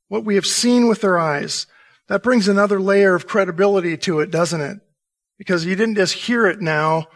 What 0.08 0.24
we 0.24 0.34
have 0.34 0.46
seen 0.46 0.88
with 0.88 1.02
our 1.02 1.18
eyes. 1.18 1.66
That 2.08 2.22
brings 2.22 2.48
another 2.48 2.80
layer 2.80 3.14
of 3.14 3.26
credibility 3.26 3.96
to 3.98 4.20
it, 4.20 4.30
doesn't 4.30 4.60
it? 4.60 4.78
Because 5.38 5.64
you 5.64 5.74
didn't 5.76 5.96
just 5.96 6.14
hear 6.14 6.46
it 6.46 6.60
now, 6.60 7.06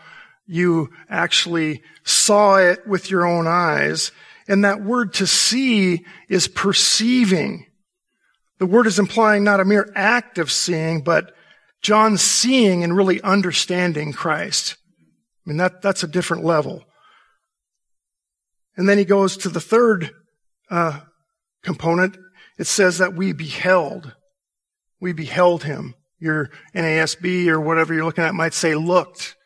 you 0.47 0.91
actually 1.09 1.83
saw 2.05 2.57
it 2.57 2.87
with 2.87 3.11
your 3.11 3.25
own 3.25 3.47
eyes. 3.47 4.11
And 4.49 4.65
that 4.65 4.83
word 4.83 5.15
to 5.15 5.27
see 5.27 6.05
is 6.29 6.49
perceiving. 6.49 7.67
The 8.59 8.67
word 8.67 8.89
is 8.89 8.99
implying 8.99 9.45
not 9.45 9.61
a 9.61 9.65
mere 9.65 9.91
act 9.95 10.39
of 10.39 10.51
seeing, 10.51 11.03
but 11.03 11.33
John 11.83 12.19
seeing 12.19 12.83
and 12.83 12.97
really 12.97 13.23
understanding 13.23 14.13
Christ. 14.13 14.77
I 15.47 15.51
mean, 15.51 15.57
that, 15.59 15.83
that's 15.83 16.03
a 16.03 16.09
different 16.09 16.45
level. 16.45 16.85
And 18.77 18.89
then 18.89 18.99
he 18.99 19.05
goes 19.05 19.37
to 19.39 19.49
the 19.49 19.61
third 19.61 20.11
uh, 20.71 21.01
component. 21.63 22.17
It 22.59 22.67
says 22.67 22.99
that 22.99 23.15
we 23.15 23.33
beheld. 23.33 24.15
We 25.01 25.13
beheld 25.13 25.65
him. 25.65 25.95
Your 26.19 26.51
NASB 26.75 27.49
or 27.49 27.61
whatever 27.61 27.95
you're 27.95 28.05
looking 28.05 28.25
at 28.25 28.35
might 28.35 28.55
say 28.55 28.75
looked. 28.75 29.37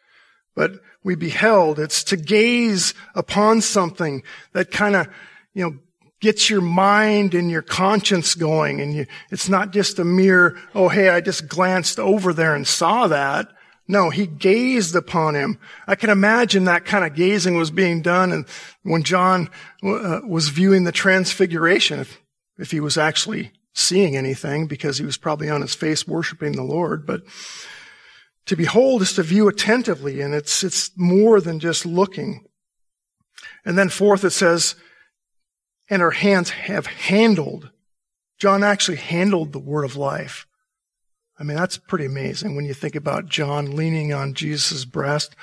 But 0.55 0.73
we 1.05 1.15
beheld. 1.15 1.79
It's 1.79 2.03
to 2.05 2.17
gaze 2.17 2.95
upon 3.15 3.61
something 3.61 4.23
that 4.53 4.71
kind 4.71 4.97
of, 4.97 5.09
you 5.53 5.65
know, 5.65 5.79
gets 6.21 6.49
your 6.49 6.63
mind 6.63 7.35
and 7.35 7.51
your 7.51 7.63
conscience 7.63 8.35
going. 8.35 8.81
And 8.81 8.95
you, 8.95 9.07
it's 9.31 9.49
not 9.49 9.73
just 9.73 9.99
a 9.99 10.05
mere, 10.05 10.57
oh, 10.75 10.89
hey, 10.89 11.11
I 11.11 11.21
just 11.21 11.49
glanced 11.49 11.99
over 11.99 12.33
there 12.33 12.55
and 12.55 12.67
saw 12.67 13.07
that. 13.09 13.49
No, 13.87 14.09
he 14.09 14.27
gazed 14.27 14.97
upon 14.97 15.35
him. 15.35 15.59
I 15.87 15.95
can 15.95 16.09
imagine 16.09 16.65
that 16.65 16.87
kind 16.87 17.05
of 17.05 17.15
gazing 17.15 17.57
was 17.57 17.71
being 17.71 18.01
done 18.01 18.33
and 18.33 18.47
when 18.83 19.03
John 19.03 19.51
uh, 19.83 20.21
was 20.27 20.49
viewing 20.49 20.85
the 20.85 20.93
transfiguration, 20.93 22.01
if, 22.01 22.19
if 22.57 22.71
he 22.71 22.81
was 22.81 22.97
actually 22.97 23.53
seeing 23.75 24.17
anything 24.17 24.67
because 24.67 24.99
he 24.99 25.05
was 25.05 25.19
probably 25.19 25.51
on 25.51 25.61
his 25.61 25.75
face 25.75 26.07
worshiping 26.07 26.53
the 26.53 26.63
Lord, 26.63 27.07
but 27.07 27.23
to 28.47 28.57
behold 28.57 29.03
is 29.03 29.13
to 29.15 29.23
view 29.23 29.49
attentively 29.49 30.21
and 30.21 30.33
it's, 30.33 30.63
it's 30.63 30.91
more 30.97 31.41
than 31.41 31.59
just 31.59 31.85
looking. 31.85 32.45
And 33.65 33.77
then 33.77 33.89
fourth, 33.89 34.25
it 34.25 34.31
says, 34.31 34.77
and 35.91 36.01
our 36.01 36.13
hands 36.13 36.51
have 36.51 36.87
handled. 36.87 37.71
John 38.39 38.63
actually 38.63 38.99
handled 38.99 39.53
the 39.53 39.59
word 39.59 39.85
of 39.85 39.97
life. 39.97 40.47
I 41.39 41.43
mean, 41.43 41.57
that's 41.57 41.79
pretty 41.79 42.05
amazing 42.05 42.55
when 42.55 42.65
you 42.65 42.75
think 42.75 42.95
about 42.95 43.29
John 43.29 43.75
leaning 43.75 44.13
on 44.13 44.35
Jesus' 44.35 44.85
breast. 44.85 45.35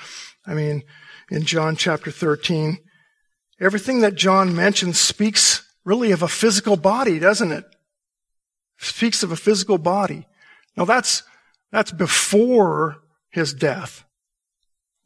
I 0.46 0.54
mean, 0.54 0.84
in 1.30 1.42
John 1.42 1.76
chapter 1.76 2.10
13, 2.10 2.78
everything 3.60 4.00
that 4.00 4.14
John 4.14 4.56
mentions 4.56 4.98
speaks 4.98 5.68
really 5.84 6.12
of 6.12 6.22
a 6.22 6.28
physical 6.28 6.76
body, 6.76 7.18
doesn't 7.18 7.52
it? 7.52 7.64
Speaks 8.82 9.22
of 9.22 9.30
a 9.30 9.36
physical 9.36 9.78
body. 9.78 10.26
Now 10.76 10.84
that's, 10.84 11.22
that's 11.70 11.92
before 11.92 13.02
his 13.30 13.54
death. 13.54 14.04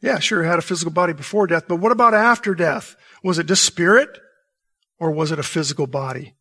Yeah, 0.00 0.18
sure, 0.18 0.44
had 0.44 0.58
a 0.58 0.62
physical 0.62 0.92
body 0.92 1.12
before 1.12 1.46
death, 1.46 1.64
but 1.68 1.76
what 1.76 1.92
about 1.92 2.14
after 2.14 2.54
death? 2.54 2.96
Was 3.22 3.38
it 3.38 3.46
just 3.46 3.64
spirit? 3.64 4.08
Or 4.98 5.10
was 5.10 5.30
it 5.30 5.38
a 5.38 5.42
physical 5.42 5.86
body? 5.86 6.34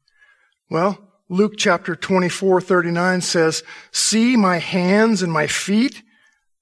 Well, 0.70 0.98
Luke 1.28 1.56
chapter 1.58 1.94
24, 1.94 2.62
39 2.62 3.22
says, 3.22 3.64
See 3.92 4.38
my 4.38 4.60
hands 4.60 5.22
and 5.22 5.32
my 5.32 5.48
feet, 5.48 6.04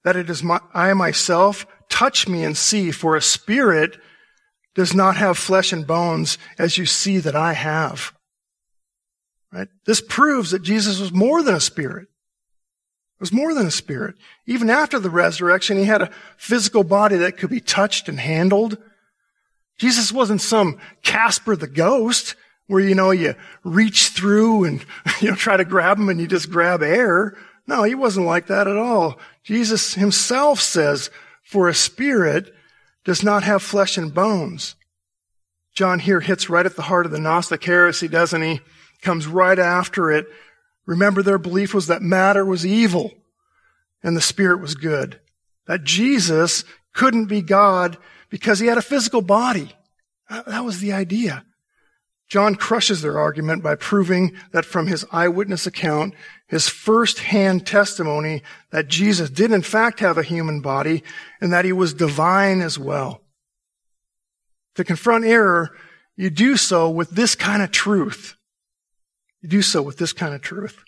that 0.02 0.16
it 0.16 0.28
is 0.28 0.42
my, 0.42 0.60
I 0.72 0.92
myself. 0.94 1.66
Touch 1.88 2.26
me 2.26 2.42
and 2.42 2.56
see, 2.56 2.90
for 2.90 3.14
a 3.14 3.22
spirit 3.22 3.96
does 4.74 4.92
not 4.92 5.16
have 5.16 5.38
flesh 5.38 5.72
and 5.72 5.86
bones 5.86 6.36
as 6.58 6.78
you 6.78 6.86
see 6.86 7.18
that 7.18 7.36
I 7.36 7.52
have. 7.52 8.13
Right? 9.54 9.68
This 9.86 10.00
proves 10.00 10.50
that 10.50 10.62
Jesus 10.62 10.98
was 10.98 11.12
more 11.12 11.40
than 11.40 11.54
a 11.54 11.60
spirit. 11.60 12.02
It 12.02 13.20
was 13.20 13.32
more 13.32 13.54
than 13.54 13.68
a 13.68 13.70
spirit. 13.70 14.16
Even 14.46 14.68
after 14.68 14.98
the 14.98 15.10
resurrection, 15.10 15.78
he 15.78 15.84
had 15.84 16.02
a 16.02 16.10
physical 16.36 16.82
body 16.82 17.16
that 17.18 17.38
could 17.38 17.50
be 17.50 17.60
touched 17.60 18.08
and 18.08 18.18
handled. 18.18 18.76
Jesus 19.78 20.10
wasn't 20.10 20.40
some 20.40 20.78
Casper 21.02 21.54
the 21.54 21.68
ghost 21.68 22.34
where, 22.66 22.80
you 22.80 22.96
know, 22.96 23.12
you 23.12 23.36
reach 23.62 24.08
through 24.08 24.64
and, 24.64 24.84
you 25.20 25.30
know, 25.30 25.36
try 25.36 25.56
to 25.56 25.64
grab 25.64 25.98
him 25.98 26.08
and 26.08 26.20
you 26.20 26.26
just 26.26 26.50
grab 26.50 26.82
air. 26.82 27.36
No, 27.68 27.84
he 27.84 27.94
wasn't 27.94 28.26
like 28.26 28.48
that 28.48 28.66
at 28.66 28.76
all. 28.76 29.20
Jesus 29.44 29.94
himself 29.94 30.60
says, 30.60 31.10
for 31.44 31.68
a 31.68 31.74
spirit 31.74 32.52
does 33.04 33.22
not 33.22 33.44
have 33.44 33.62
flesh 33.62 33.96
and 33.96 34.12
bones. 34.12 34.74
John 35.74 36.00
here 36.00 36.20
hits 36.20 36.50
right 36.50 36.66
at 36.66 36.74
the 36.74 36.82
heart 36.82 37.06
of 37.06 37.12
the 37.12 37.20
Gnostic 37.20 37.62
heresy, 37.62 38.08
doesn't 38.08 38.42
he? 38.42 38.60
Comes 39.04 39.26
right 39.26 39.58
after 39.58 40.10
it. 40.10 40.26
Remember 40.86 41.22
their 41.22 41.38
belief 41.38 41.74
was 41.74 41.86
that 41.86 42.02
matter 42.02 42.44
was 42.44 42.64
evil 42.66 43.12
and 44.02 44.16
the 44.16 44.20
spirit 44.20 44.60
was 44.60 44.74
good. 44.74 45.20
That 45.66 45.84
Jesus 45.84 46.64
couldn't 46.94 47.26
be 47.26 47.42
God 47.42 47.98
because 48.30 48.58
he 48.58 48.66
had 48.66 48.78
a 48.78 48.82
physical 48.82 49.20
body. 49.22 49.72
That 50.28 50.64
was 50.64 50.80
the 50.80 50.92
idea. 50.92 51.44
John 52.28 52.54
crushes 52.54 53.02
their 53.02 53.18
argument 53.18 53.62
by 53.62 53.74
proving 53.74 54.32
that 54.52 54.64
from 54.64 54.86
his 54.86 55.04
eyewitness 55.12 55.66
account, 55.66 56.14
his 56.48 56.68
first-hand 56.68 57.66
testimony 57.66 58.42
that 58.70 58.88
Jesus 58.88 59.28
did 59.28 59.52
in 59.52 59.60
fact 59.60 60.00
have 60.00 60.16
a 60.16 60.22
human 60.22 60.60
body 60.62 61.02
and 61.42 61.52
that 61.52 61.66
he 61.66 61.72
was 61.72 61.92
divine 61.92 62.62
as 62.62 62.78
well. 62.78 63.20
To 64.76 64.84
confront 64.84 65.26
error, 65.26 65.76
you 66.16 66.30
do 66.30 66.56
so 66.56 66.88
with 66.88 67.10
this 67.10 67.34
kind 67.34 67.62
of 67.62 67.70
truth. 67.70 68.36
You 69.44 69.50
do 69.50 69.60
so 69.60 69.82
with 69.82 69.98
this 69.98 70.14
kind 70.14 70.34
of 70.34 70.40
truth. 70.40 70.82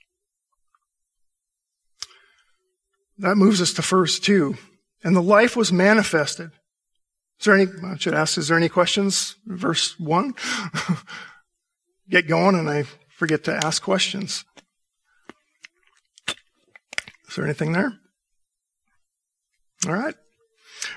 That 3.19 3.37
moves 3.37 3.61
us 3.61 3.75
to 3.75 3.83
verse 3.83 4.19
two. 4.19 4.57
And 5.05 5.15
the 5.15 5.21
life 5.21 5.57
was 5.57 5.75
manifested. 5.75 6.53
Is 7.39 7.45
there 7.45 7.55
any, 7.55 7.67
I 7.85 7.99
should 7.99 8.15
ask, 8.15 8.39
is 8.39 8.49
there 8.49 8.57
any 8.57 8.71
questions? 8.71 9.37
Verse 9.45 10.01
1? 10.01 10.35
Get 12.09 12.29
going 12.29 12.55
and 12.55 12.71
I 12.71 12.85
forget 13.11 13.45
to 13.45 13.55
ask 13.55 13.83
questions. 13.83 14.47
Is 17.29 17.37
there 17.37 17.45
anything 17.45 17.73
there? 17.73 17.93
All 19.87 19.93
right. 19.93 20.15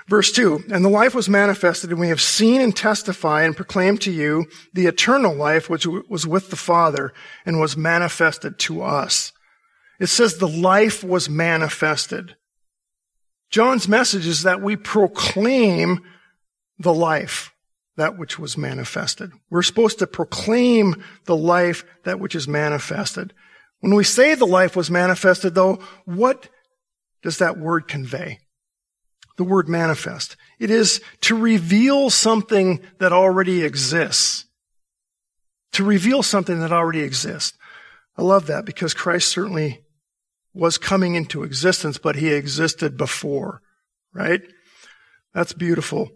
Verse 0.08 0.32
2, 0.32 0.65
and 0.71 0.84
the 0.84 0.89
life 0.89 1.15
was 1.15 1.30
manifested, 1.30 1.91
and 1.91 1.99
we 1.99 2.10
have 2.10 2.21
seen 2.21 2.62
and 2.62 2.75
testify 2.75 3.43
and 3.43 3.56
proclaim 3.56 3.97
to 3.99 4.12
you 4.12 4.45
the 4.73 4.88
eternal 4.88 5.36
life 5.36 5.69
which 5.69 5.86
was 5.86 6.28
with 6.28 6.49
the 6.49 6.56
Father 6.56 7.13
and 7.45 7.60
was 7.60 7.78
manifested 7.78 8.60
to 8.60 8.82
us. 8.82 9.32
It 9.99 10.08
says 10.08 10.38
the 10.38 10.47
life 10.47 11.04
was 11.04 11.30
manifested. 11.30 12.36
John's 13.49 13.88
message 13.88 14.25
is 14.28 14.43
that 14.43 14.62
we 14.62 14.75
proclaim 14.75 16.02
the 16.78 16.93
life, 16.93 17.52
that 17.97 18.17
which 18.17 18.39
was 18.39 18.58
manifested. 18.58 19.32
We're 19.49 19.63
supposed 19.63 19.99
to 19.99 20.08
proclaim 20.08 21.04
the 21.25 21.36
life, 21.36 21.84
that 22.04 22.19
which 22.19 22.36
is 22.36 22.47
manifested. 22.47 23.34
When 23.80 23.95
we 23.95 24.04
say 24.04 24.36
the 24.36 24.45
life 24.45 24.75
was 24.75 24.91
manifested, 24.91 25.56
though, 25.56 25.80
what 26.06 26.49
does 27.21 27.39
that 27.39 27.58
word 27.58 27.88
convey? 27.88 28.39
The 29.39 29.45
word 29.45 29.69
manifest. 29.69 30.36
It 30.60 30.69
is 30.69 30.99
to 31.21 31.34
reveal 31.34 32.10
something 32.10 32.82
that 32.97 33.13
already 33.13 33.63
exists. 33.63 34.43
To 35.71 35.86
reveal 35.86 36.23
something 36.23 36.60
that 36.60 36.73
already 36.73 36.99
exists. 36.99 37.58
I 38.17 38.21
love 38.21 38.47
that 38.47 38.65
because 38.65 38.93
Christ 38.93 39.30
certainly 39.30 39.86
was 40.54 40.78
coming 40.78 41.15
into 41.15 41.43
existence, 41.43 41.97
but 41.97 42.17
he 42.17 42.34
existed 42.34 42.97
before, 42.97 43.62
right? 44.13 44.41
That's 45.34 45.54
beautiful. 45.54 46.10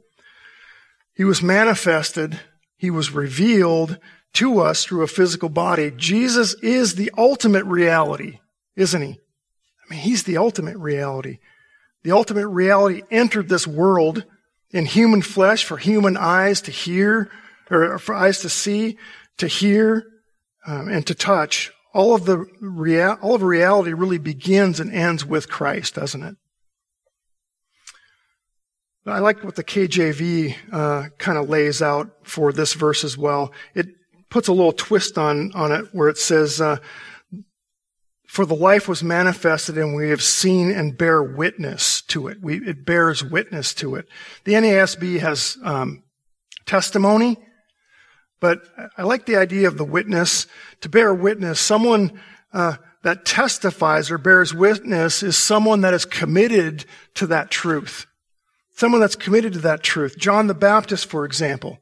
He 1.14 1.24
was 1.24 1.42
manifested. 1.42 2.42
He 2.76 2.92
was 2.92 3.12
revealed 3.12 4.00
to 4.34 4.60
us 4.60 4.84
through 4.84 5.04
a 5.04 5.08
physical 5.08 5.48
body. 5.48 5.92
Jesus 5.96 6.56
is 6.56 6.96
the 6.96 7.10
ultimate 7.18 7.64
reality, 7.64 8.40
isn't 8.76 9.02
he? 9.02 9.12
I 9.12 9.90
mean, 9.90 10.02
he's 10.02 10.24
the 10.24 10.36
ultimate 10.36 10.76
reality. 10.76 11.40
The 12.04 12.12
ultimate 12.12 12.48
reality 12.48 13.02
entered 13.10 13.50
this 13.50 13.66
world 13.66 14.26
in 14.72 14.86
human 14.86 15.22
flesh 15.22 15.64
for 15.64 15.78
human 15.78 16.18
eyes 16.18 16.62
to 16.62 16.72
hear, 16.72 17.30
or 17.70 17.98
for 17.98 18.14
eyes 18.14 18.40
to 18.40 18.50
see, 18.50 18.98
to 19.38 19.48
hear, 19.48 20.04
um, 20.68 20.90
and 20.90 21.06
to 21.08 21.16
touch. 21.16 21.72
All 21.94 22.16
of 22.16 22.26
the 22.26 22.46
rea- 22.60 23.16
all 23.22 23.36
of 23.36 23.44
reality 23.44 23.94
really 23.94 24.18
begins 24.18 24.80
and 24.80 24.92
ends 24.92 25.26
with 25.26 25.50
Christ, 25.50 25.96
doesn't 25.96 26.24
it? 26.24 26.36
I 29.06 29.20
like 29.20 29.44
what 29.44 29.56
the 29.56 29.64
KJV 29.64 30.56
uh, 30.72 31.10
kind 31.18 31.38
of 31.38 31.50
lays 31.50 31.82
out 31.82 32.10
for 32.24 32.54
this 32.54 32.74
verse 32.74 33.04
as 33.04 33.18
well. 33.18 33.52
It 33.76 33.88
puts 34.30 34.48
a 34.48 34.54
little 34.54 34.72
twist 34.72 35.18
on 35.18 35.52
on 35.54 35.72
it 35.72 35.88
where 35.92 36.10
it 36.10 36.18
says, 36.18 36.60
uh, 36.60 36.78
"For 38.34 38.48
the 38.48 38.56
life 38.56 38.88
was 38.88 39.04
manifested, 39.04 39.78
and 39.78 39.96
we 39.96 40.10
have 40.10 40.24
seen 40.24 40.72
and 40.72 40.98
bear 40.98 41.22
witness 41.22 42.02
to 42.08 42.28
it. 42.30 42.40
We, 42.42 42.58
it 42.68 42.84
bears 42.84 43.24
witness 43.24 43.76
to 43.76 43.94
it." 43.94 44.08
The 44.44 44.54
NASB 44.54 45.20
has 45.20 45.60
um, 45.64 46.02
testimony, 46.66 47.38
but 48.40 48.64
I 48.98 49.04
like 49.04 49.28
the 49.28 49.36
idea 49.36 49.68
of 49.68 49.78
the 49.78 49.86
witness 49.86 50.48
to 50.82 50.90
bear 50.90 51.14
witness. 51.14 51.60
Someone 51.60 52.20
uh, 52.52 52.78
that 53.04 53.24
testifies 53.24 54.10
or 54.10 54.18
bears 54.18 54.52
witness 54.52 55.22
is 55.22 55.38
someone 55.38 55.82
that 55.82 55.94
is 55.94 56.06
committed 56.06 56.86
to 57.14 57.28
that 57.28 57.52
truth. 57.52 58.08
Someone 58.76 59.00
that's 59.00 59.16
committed 59.16 59.54
to 59.54 59.60
that 59.60 59.84
truth. 59.84 60.18
John 60.18 60.48
the 60.48 60.56
Baptist, 60.56 61.06
for 61.06 61.24
example, 61.24 61.78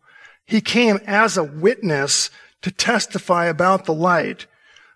he 0.46 0.60
came 0.60 1.00
as 1.06 1.38
a 1.38 1.44
witness 1.46 2.30
to 2.62 2.72
testify 2.72 3.46
about 3.46 3.86
the 3.86 3.94
light 3.94 4.48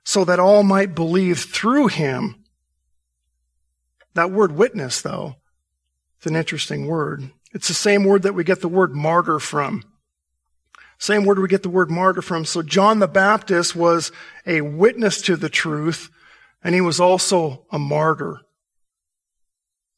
so 0.06 0.24
that 0.24 0.40
all 0.40 0.64
might 0.64 0.96
believe 0.96 1.40
through 1.40 1.88
him. 1.88 2.46
That 4.14 4.32
word 4.32 4.54
witness, 4.54 5.02
though, 5.02 5.36
it's 6.18 6.28
an 6.28 6.36
interesting 6.36 6.88
word. 6.88 7.32
It's 7.54 7.68
the 7.68 7.74
same 7.74 8.06
word 8.06 8.22
that 8.22 8.36
we 8.36 8.44
get 8.44 8.62
the 8.62 8.70
word 8.70 8.94
martyr 8.94 9.40
from. 9.40 9.84
Same 10.98 11.26
word 11.26 11.40
we 11.40 11.48
get 11.48 11.64
the 11.64 11.70
word 11.70 11.90
martyr 11.90 12.22
from. 12.22 12.46
So 12.46 12.62
John 12.62 13.00
the 13.00 13.08
Baptist 13.08 13.76
was 13.76 14.12
a 14.46 14.62
witness 14.62 15.22
to 15.24 15.36
the 15.36 15.50
truth, 15.50 16.10
and 16.64 16.76
he 16.76 16.82
was 16.82 17.00
also 17.00 17.66
a 17.72 17.80
martyr. 17.80 18.42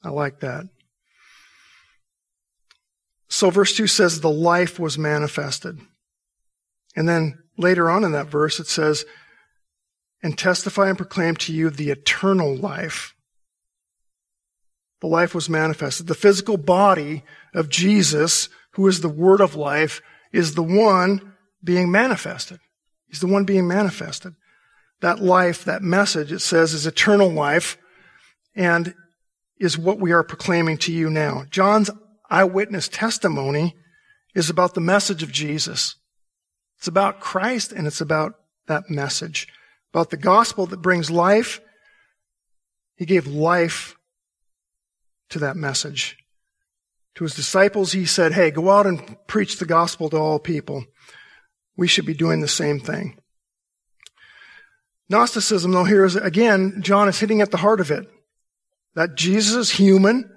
I 0.04 0.10
like 0.10 0.40
that. 0.40 0.70
So 3.28 3.50
verse 3.50 3.76
2 3.76 3.88
says, 3.88 4.22
the 4.22 4.30
life 4.30 4.80
was 4.80 4.98
manifested. 4.98 5.80
And 6.96 7.10
then 7.10 7.44
later 7.58 7.90
on 7.90 8.04
in 8.04 8.14
that 8.14 8.28
verse, 8.28 8.60
it 8.60 8.68
says, 8.68 9.06
and 10.22 10.38
testify 10.38 10.90
and 10.90 10.98
proclaim 10.98 11.36
to 11.36 11.54
you 11.54 11.70
the 11.70 11.90
eternal 11.90 12.56
life. 12.56 13.14
The 15.02 15.08
life 15.08 15.36
was 15.36 15.50
manifested. 15.50 16.08
The 16.08 16.16
physical 16.16 16.58
body 16.58 17.24
of 17.54 17.70
Jesus, 17.70 18.50
who 18.72 18.88
is 18.88 19.02
the 19.02 19.10
word 19.10 19.42
of 19.42 19.56
life, 19.56 20.02
is 20.32 20.56
the 20.56 20.64
one 20.64 21.34
being 21.64 21.92
manifested. 21.92 22.60
He's 23.08 23.20
the 23.20 23.28
one 23.28 23.46
being 23.46 23.68
manifested. 23.68 24.34
That 25.02 25.20
life, 25.20 25.64
that 25.66 25.84
message, 25.84 26.32
it 26.32 26.40
says, 26.40 26.74
is 26.74 26.88
eternal 26.88 27.30
life 27.30 27.78
and 28.56 28.96
is 29.60 29.78
what 29.78 30.00
we 30.00 30.12
are 30.12 30.24
proclaiming 30.24 30.78
to 30.80 30.92
you 30.92 31.10
now. 31.10 31.46
John's 31.50 31.90
eyewitness 32.30 32.88
testimony 32.88 33.76
is 34.36 34.50
about 34.50 34.74
the 34.74 34.82
message 34.82 35.24
of 35.24 35.32
Jesus. 35.32 35.96
It's 36.78 36.88
about 36.88 37.20
Christ 37.20 37.72
and 37.72 37.88
it's 37.88 38.02
about 38.02 38.34
that 38.68 38.90
message, 38.90 39.48
about 39.98 40.12
the 40.12 40.18
gospel 40.18 40.68
that 40.68 40.78
brings 40.78 41.10
life. 41.10 41.60
He 42.98 43.06
gave 43.06 43.26
life 43.26 43.96
to 45.32 45.40
that 45.40 45.56
message. 45.56 46.18
To 47.16 47.24
his 47.24 47.34
disciples, 47.34 47.94
he 47.94 48.06
said, 48.06 48.32
Hey, 48.32 48.52
go 48.52 48.70
out 48.70 48.86
and 48.86 49.18
preach 49.26 49.58
the 49.58 49.66
gospel 49.66 50.08
to 50.12 50.18
all 50.18 50.38
people. 50.38 50.86
We 51.76 51.88
should 51.88 52.06
be 52.06 52.14
doing 52.14 52.42
the 52.42 52.48
same 52.48 52.80
thing. 52.80 53.18
Gnosticism, 55.10 55.72
though, 55.72 55.84
here 55.84 56.06
is 56.06 56.16
again, 56.16 56.84
John 56.84 57.10
is 57.10 57.20
hitting 57.20 57.42
at 57.42 57.50
the 57.50 57.58
heart 57.58 57.80
of 57.80 57.90
it. 57.90 58.08
That 58.94 59.16
Jesus 59.16 59.56
is 59.56 59.72
human 59.72 60.30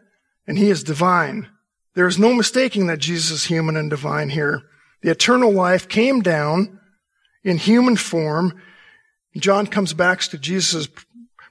and 0.46 0.56
he 0.56 0.70
is 0.70 0.82
divine. 0.82 1.50
There 1.94 2.06
is 2.06 2.18
no 2.18 2.32
mistaking 2.32 2.86
that 2.86 2.98
Jesus 2.98 3.30
is 3.30 3.44
human 3.44 3.76
and 3.76 3.90
divine 3.90 4.30
here. 4.30 4.62
The 5.02 5.10
eternal 5.10 5.52
life 5.52 5.86
came 5.86 6.22
down 6.22 6.80
in 7.44 7.58
human 7.58 7.96
form. 7.96 8.58
John 9.36 9.66
comes 9.66 9.94
back 9.94 10.20
to 10.20 10.38
Jesus' 10.38 10.88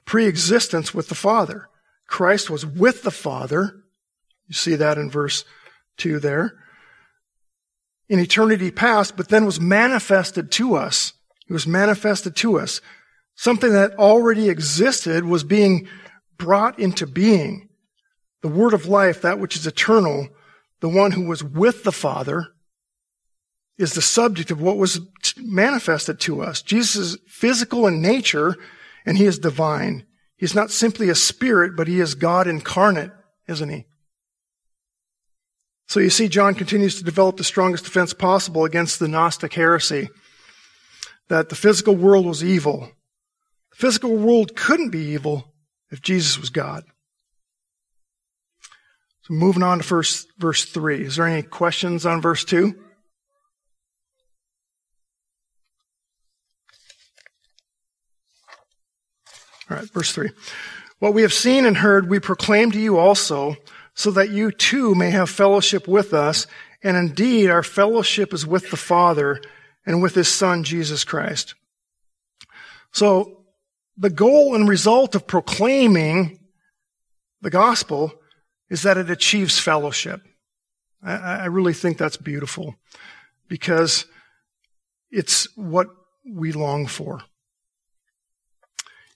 pre-existence 0.04 0.92
with 0.92 1.08
the 1.08 1.14
Father. 1.14 1.68
Christ 2.06 2.50
was 2.50 2.66
with 2.66 3.02
the 3.02 3.10
Father. 3.10 3.82
You 4.46 4.54
see 4.54 4.74
that 4.74 4.98
in 4.98 5.10
verse 5.10 5.44
2 5.96 6.20
there. 6.20 6.58
In 8.08 8.18
eternity 8.18 8.70
past, 8.70 9.16
but 9.16 9.28
then 9.28 9.46
was 9.46 9.60
manifested 9.60 10.50
to 10.52 10.74
us. 10.74 11.12
It 11.48 11.52
was 11.52 11.66
manifested 11.66 12.36
to 12.36 12.58
us. 12.58 12.80
Something 13.34 13.72
that 13.72 13.94
already 13.94 14.48
existed 14.48 15.24
was 15.24 15.44
being 15.44 15.88
brought 16.36 16.78
into 16.78 17.06
being. 17.06 17.68
The 18.42 18.48
word 18.48 18.74
of 18.74 18.86
life, 18.86 19.22
that 19.22 19.38
which 19.38 19.56
is 19.56 19.66
eternal, 19.66 20.28
the 20.80 20.88
one 20.88 21.12
who 21.12 21.26
was 21.26 21.44
with 21.44 21.84
the 21.84 21.92
Father, 21.92 22.48
is 23.80 23.94
the 23.94 24.02
subject 24.02 24.50
of 24.50 24.60
what 24.60 24.76
was 24.76 25.00
manifested 25.38 26.20
to 26.20 26.42
us. 26.42 26.60
Jesus 26.60 26.96
is 26.96 27.18
physical 27.26 27.86
in 27.86 28.02
nature 28.02 28.56
and 29.06 29.16
he 29.16 29.24
is 29.24 29.38
divine. 29.38 30.04
He's 30.36 30.54
not 30.54 30.70
simply 30.70 31.08
a 31.08 31.14
spirit, 31.14 31.76
but 31.76 31.88
he 31.88 31.98
is 31.98 32.14
God 32.14 32.46
incarnate, 32.46 33.10
isn't 33.48 33.70
he? 33.70 33.86
So 35.88 35.98
you 35.98 36.10
see, 36.10 36.28
John 36.28 36.54
continues 36.54 36.96
to 36.98 37.04
develop 37.04 37.38
the 37.38 37.44
strongest 37.44 37.84
defense 37.84 38.12
possible 38.12 38.66
against 38.66 38.98
the 38.98 39.08
Gnostic 39.08 39.54
heresy 39.54 40.10
that 41.28 41.48
the 41.48 41.56
physical 41.56 41.96
world 41.96 42.26
was 42.26 42.44
evil. 42.44 42.90
The 43.70 43.76
physical 43.76 44.14
world 44.14 44.54
couldn't 44.56 44.90
be 44.90 45.06
evil 45.06 45.54
if 45.90 46.02
Jesus 46.02 46.38
was 46.38 46.50
God. 46.50 46.84
So 49.22 49.32
moving 49.32 49.62
on 49.62 49.78
to 49.78 49.84
verse, 49.84 50.26
verse 50.38 50.66
3. 50.66 51.02
Is 51.02 51.16
there 51.16 51.26
any 51.26 51.42
questions 51.42 52.04
on 52.04 52.20
verse 52.20 52.44
2? 52.44 52.74
All 59.70 59.76
right, 59.76 59.90
verse 59.90 60.12
3. 60.12 60.30
What 60.98 61.14
we 61.14 61.22
have 61.22 61.32
seen 61.32 61.64
and 61.64 61.76
heard, 61.76 62.10
we 62.10 62.18
proclaim 62.18 62.72
to 62.72 62.80
you 62.80 62.98
also, 62.98 63.56
so 63.94 64.10
that 64.10 64.30
you 64.30 64.50
too 64.50 64.94
may 64.94 65.10
have 65.10 65.30
fellowship 65.30 65.86
with 65.86 66.12
us. 66.12 66.46
And 66.82 66.96
indeed, 66.96 67.50
our 67.50 67.62
fellowship 67.62 68.34
is 68.34 68.46
with 68.46 68.70
the 68.70 68.76
Father 68.76 69.40
and 69.86 70.02
with 70.02 70.14
His 70.14 70.28
Son, 70.28 70.64
Jesus 70.64 71.04
Christ. 71.04 71.54
So, 72.92 73.44
the 73.96 74.10
goal 74.10 74.54
and 74.54 74.68
result 74.68 75.14
of 75.14 75.26
proclaiming 75.26 76.38
the 77.42 77.50
gospel 77.50 78.12
is 78.70 78.82
that 78.82 78.96
it 78.96 79.10
achieves 79.10 79.58
fellowship. 79.58 80.22
I, 81.02 81.14
I 81.14 81.44
really 81.46 81.74
think 81.74 81.98
that's 81.98 82.16
beautiful 82.16 82.76
because 83.46 84.06
it's 85.10 85.54
what 85.56 85.88
we 86.24 86.52
long 86.52 86.86
for. 86.86 87.22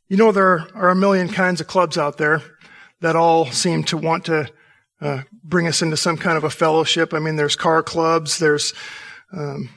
You 0.09 0.19
know, 0.19 0.33
there 0.33 0.67
are 0.75 0.91
a 0.91 0.95
million 0.95 1.29
kinds 1.29 1.61
of 1.61 1.67
clubs 1.67 1.97
out 1.97 2.19
there 2.19 2.43
that 3.01 3.17
all 3.17 3.47
seem 3.47 3.85
to 3.85 3.97
want 3.97 4.27
to 4.27 4.51
uh, 5.01 5.23
bring 5.43 5.67
us 5.67 5.83
into 5.83 5.97
some 5.97 6.17
kind 6.17 6.37
of 6.37 6.45
a 6.45 6.51
fellowship. 6.51 7.15
I 7.15 7.19
mean, 7.19 7.37
there's 7.37 7.57
car 7.57 7.83
clubs, 7.83 8.39
there's, 8.39 8.75
um, 9.33 9.71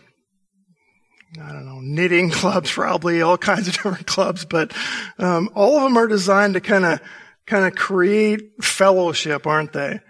I 1.41 1.51
don't 1.51 1.65
know, 1.65 1.79
knitting 1.81 2.29
clubs, 2.31 2.71
probably 2.71 3.21
all 3.21 3.37
kinds 3.37 3.67
of 3.67 3.73
different 3.75 4.07
clubs, 4.07 4.45
but 4.45 4.73
um, 5.17 5.49
all 5.55 5.77
of 5.77 5.83
them 5.83 5.97
are 5.97 6.07
designed 6.07 6.55
to 6.55 6.61
kind 6.61 6.85
of 6.85 6.99
kind 7.45 7.65
of 7.65 7.75
create 7.75 8.61
fellowship, 8.61 9.47
aren't 9.47 9.71
they? 9.71 10.01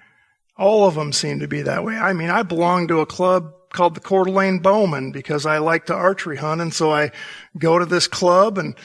All 0.58 0.88
of 0.88 0.95
them 0.95 1.13
seem 1.13 1.39
to 1.39 1.47
be 1.47 1.62
that 1.62 1.84
way. 1.84 1.95
I 1.95 2.13
mean, 2.13 2.32
I 2.32 2.41
belong 2.41 2.88
to 2.88 3.01
a 3.01 3.06
club 3.06 3.53
called 3.71 3.93
the 3.93 3.99
Coeur 3.99 4.23
d'Alene 4.23 4.58
Bowmen 4.60 5.12
because 5.12 5.45
I 5.45 5.60
like 5.60 5.86
to 5.86 5.93
archery 5.93 6.38
hunt, 6.38 6.62
and 6.62 6.73
so 6.73 6.91
I 6.91 7.12
go 7.58 7.77
to 7.77 7.86
this 7.86 8.08
club 8.08 8.58
and 8.58 8.75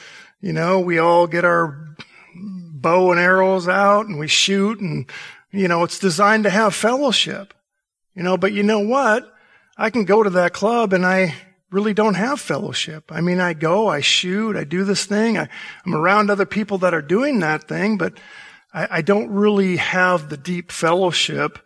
you 0.43 0.51
know, 0.51 0.81
we 0.81 0.99
all 0.99 1.25
get 1.25 1.45
our 1.45 1.95
bow 2.35 3.11
and 3.11 3.19
arrows 3.19 3.69
out 3.69 4.07
and 4.07 4.19
we 4.19 4.27
shoot 4.27 4.81
and, 4.81 5.09
you 5.51 5.69
know, 5.69 5.85
it's 5.85 5.99
designed 5.99 6.43
to 6.43 6.49
have 6.49 6.75
fellowship. 6.75 7.53
You 8.13 8.23
know, 8.23 8.35
but 8.35 8.51
you 8.51 8.61
know 8.61 8.81
what? 8.81 9.33
I 9.77 9.89
can 9.89 10.03
go 10.03 10.21
to 10.21 10.29
that 10.31 10.51
club 10.51 10.91
and 10.91 11.05
I 11.05 11.33
really 11.71 11.93
don't 11.93 12.15
have 12.15 12.41
fellowship. 12.41 13.09
I 13.09 13.21
mean, 13.21 13.39
I 13.39 13.53
go, 13.53 13.87
I 13.87 14.01
shoot, 14.01 14.57
I 14.57 14.65
do 14.65 14.83
this 14.83 15.05
thing. 15.05 15.37
I, 15.37 15.47
am 15.85 15.95
around 15.95 16.29
other 16.29 16.45
people 16.45 16.77
that 16.79 16.93
are 16.93 17.01
doing 17.01 17.39
that 17.39 17.69
thing, 17.69 17.97
but 17.97 18.19
I, 18.73 18.97
I 18.97 19.01
don't 19.01 19.29
really 19.29 19.77
have 19.77 20.27
the 20.27 20.35
deep 20.35 20.73
fellowship, 20.73 21.57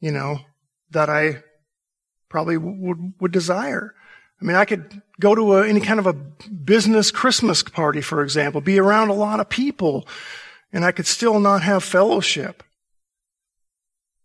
you 0.00 0.12
know, 0.12 0.38
that 0.92 1.10
I 1.10 1.42
probably 2.30 2.56
would, 2.56 3.12
would 3.20 3.32
desire. 3.32 3.94
I 4.40 4.44
mean, 4.44 4.56
I 4.56 4.64
could 4.64 5.02
go 5.20 5.34
to 5.34 5.54
a, 5.54 5.68
any 5.68 5.80
kind 5.80 5.98
of 5.98 6.06
a 6.06 6.12
business 6.12 7.10
Christmas 7.10 7.62
party, 7.62 8.00
for 8.00 8.22
example, 8.22 8.60
be 8.60 8.78
around 8.78 9.08
a 9.08 9.14
lot 9.14 9.40
of 9.40 9.48
people, 9.48 10.06
and 10.72 10.84
I 10.84 10.92
could 10.92 11.06
still 11.06 11.40
not 11.40 11.62
have 11.62 11.82
fellowship. 11.82 12.62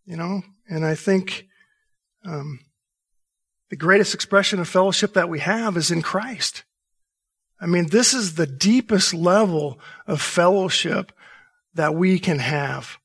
You 0.06 0.18
know, 0.18 0.44
and 0.68 0.86
I 0.86 0.96
think 0.96 1.48
um, 2.26 2.60
the 3.70 3.78
greatest 3.78 4.14
expression 4.14 4.60
of 4.60 4.68
fellowship 4.68 5.14
that 5.14 5.30
we 5.30 5.40
have 5.40 5.78
is 5.78 5.90
in 5.90 6.02
Christ. 6.02 6.64
I 7.60 7.66
mean, 7.66 7.88
this 7.88 8.14
is 8.14 8.36
the 8.36 8.46
deepest 8.46 9.14
level 9.14 9.80
of 10.06 10.22
fellowship 10.22 11.14
that 11.74 11.96
we 11.96 12.20
can 12.20 12.40
have. 12.40 12.98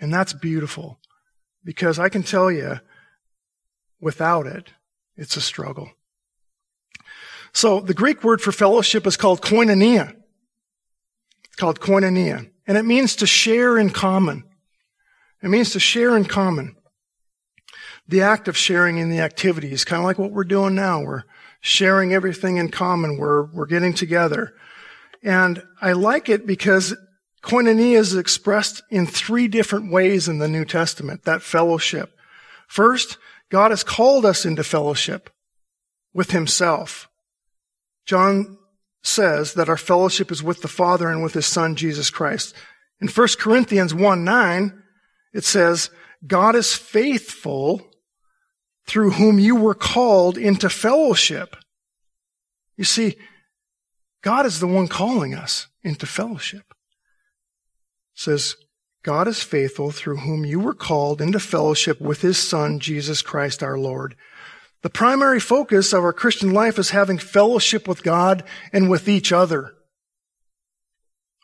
And 0.00 0.14
that's 0.14 0.32
beautiful 0.32 0.98
because 1.64 1.98
I 1.98 2.08
can 2.08 2.22
tell 2.22 2.50
you, 2.50 2.80
without 4.00 4.46
it, 4.46 4.70
it's 5.16 5.36
a 5.36 5.40
struggle. 5.40 5.90
So 7.52 7.80
the 7.80 7.94
Greek 7.94 8.24
word 8.24 8.40
for 8.40 8.52
fellowship 8.52 9.06
is 9.06 9.16
called 9.16 9.42
koinonia. 9.42 10.16
It's 11.44 11.56
called 11.56 11.80
koinonia. 11.80 12.50
And 12.66 12.78
it 12.78 12.84
means 12.84 13.16
to 13.16 13.26
share 13.26 13.76
in 13.76 13.90
common. 13.90 14.44
It 15.42 15.48
means 15.48 15.70
to 15.70 15.80
share 15.80 16.16
in 16.16 16.24
common. 16.24 16.76
The 18.08 18.22
act 18.22 18.48
of 18.48 18.56
sharing 18.56 18.98
in 18.98 19.10
the 19.10 19.20
activities, 19.20 19.84
kind 19.84 20.00
of 20.00 20.04
like 20.04 20.18
what 20.18 20.32
we're 20.32 20.44
doing 20.44 20.74
now. 20.74 21.02
We're 21.02 21.24
sharing 21.60 22.12
everything 22.12 22.56
in 22.56 22.70
common. 22.70 23.18
We're, 23.18 23.44
we're 23.52 23.66
getting 23.66 23.94
together. 23.94 24.54
And 25.22 25.62
I 25.80 25.92
like 25.92 26.28
it 26.28 26.46
because 26.46 26.96
koinonia 27.42 27.96
is 27.96 28.14
expressed 28.16 28.82
in 28.90 29.06
three 29.06 29.48
different 29.48 29.92
ways 29.92 30.28
in 30.28 30.38
the 30.38 30.48
New 30.48 30.64
Testament, 30.64 31.24
that 31.24 31.42
fellowship. 31.42 32.16
First, 32.66 33.18
God 33.50 33.70
has 33.70 33.84
called 33.84 34.24
us 34.24 34.44
into 34.44 34.64
fellowship 34.64 35.30
with 36.14 36.30
himself. 36.30 37.08
John 38.06 38.58
says 39.02 39.54
that 39.54 39.68
our 39.68 39.76
fellowship 39.76 40.30
is 40.30 40.42
with 40.42 40.62
the 40.62 40.68
Father 40.68 41.08
and 41.08 41.22
with 41.22 41.34
his 41.34 41.46
Son, 41.46 41.76
Jesus 41.76 42.10
Christ. 42.10 42.54
In 43.00 43.08
1 43.08 43.28
Corinthians 43.38 43.94
1 43.94 44.24
9, 44.24 44.82
it 45.32 45.44
says, 45.44 45.90
God 46.26 46.54
is 46.54 46.74
faithful 46.74 47.82
through 48.86 49.12
whom 49.12 49.38
you 49.38 49.56
were 49.56 49.74
called 49.74 50.38
into 50.38 50.68
fellowship. 50.68 51.56
You 52.76 52.84
see, 52.84 53.16
God 54.22 54.46
is 54.46 54.60
the 54.60 54.66
one 54.66 54.88
calling 54.88 55.34
us 55.34 55.68
into 55.82 56.06
fellowship. 56.06 56.64
It 58.14 58.20
says, 58.20 58.56
God 59.02 59.26
is 59.26 59.42
faithful 59.42 59.90
through 59.90 60.18
whom 60.18 60.44
you 60.44 60.60
were 60.60 60.74
called 60.74 61.20
into 61.20 61.40
fellowship 61.40 62.00
with 62.00 62.20
his 62.20 62.38
Son, 62.38 62.78
Jesus 62.78 63.20
Christ 63.20 63.62
our 63.62 63.76
Lord. 63.76 64.14
The 64.82 64.90
primary 64.90 65.38
focus 65.38 65.92
of 65.92 66.02
our 66.02 66.12
Christian 66.12 66.52
life 66.52 66.78
is 66.78 66.90
having 66.90 67.18
fellowship 67.18 67.86
with 67.86 68.02
God 68.02 68.42
and 68.72 68.90
with 68.90 69.08
each 69.08 69.32
other. 69.32 69.74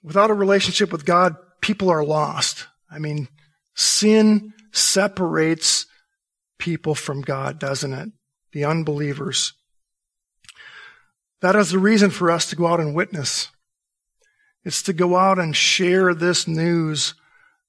Without 0.02 0.30
a 0.30 0.34
relationship 0.34 0.90
with 0.90 1.04
God, 1.04 1.36
people 1.60 1.88
are 1.88 2.04
lost. 2.04 2.66
I 2.90 2.98
mean, 2.98 3.28
sin 3.74 4.52
separates 4.72 5.86
people 6.58 6.94
from 6.94 7.20
God, 7.22 7.58
doesn't 7.60 7.92
it? 7.92 8.10
The 8.52 8.64
unbelievers. 8.64 9.52
That 11.40 11.54
is 11.54 11.70
the 11.70 11.78
reason 11.78 12.10
for 12.10 12.30
us 12.30 12.50
to 12.50 12.56
go 12.56 12.66
out 12.66 12.80
and 12.80 12.94
witness. 12.94 13.48
It's 14.64 14.82
to 14.82 14.92
go 14.92 15.16
out 15.16 15.38
and 15.38 15.54
share 15.54 16.12
this 16.12 16.48
news 16.48 17.14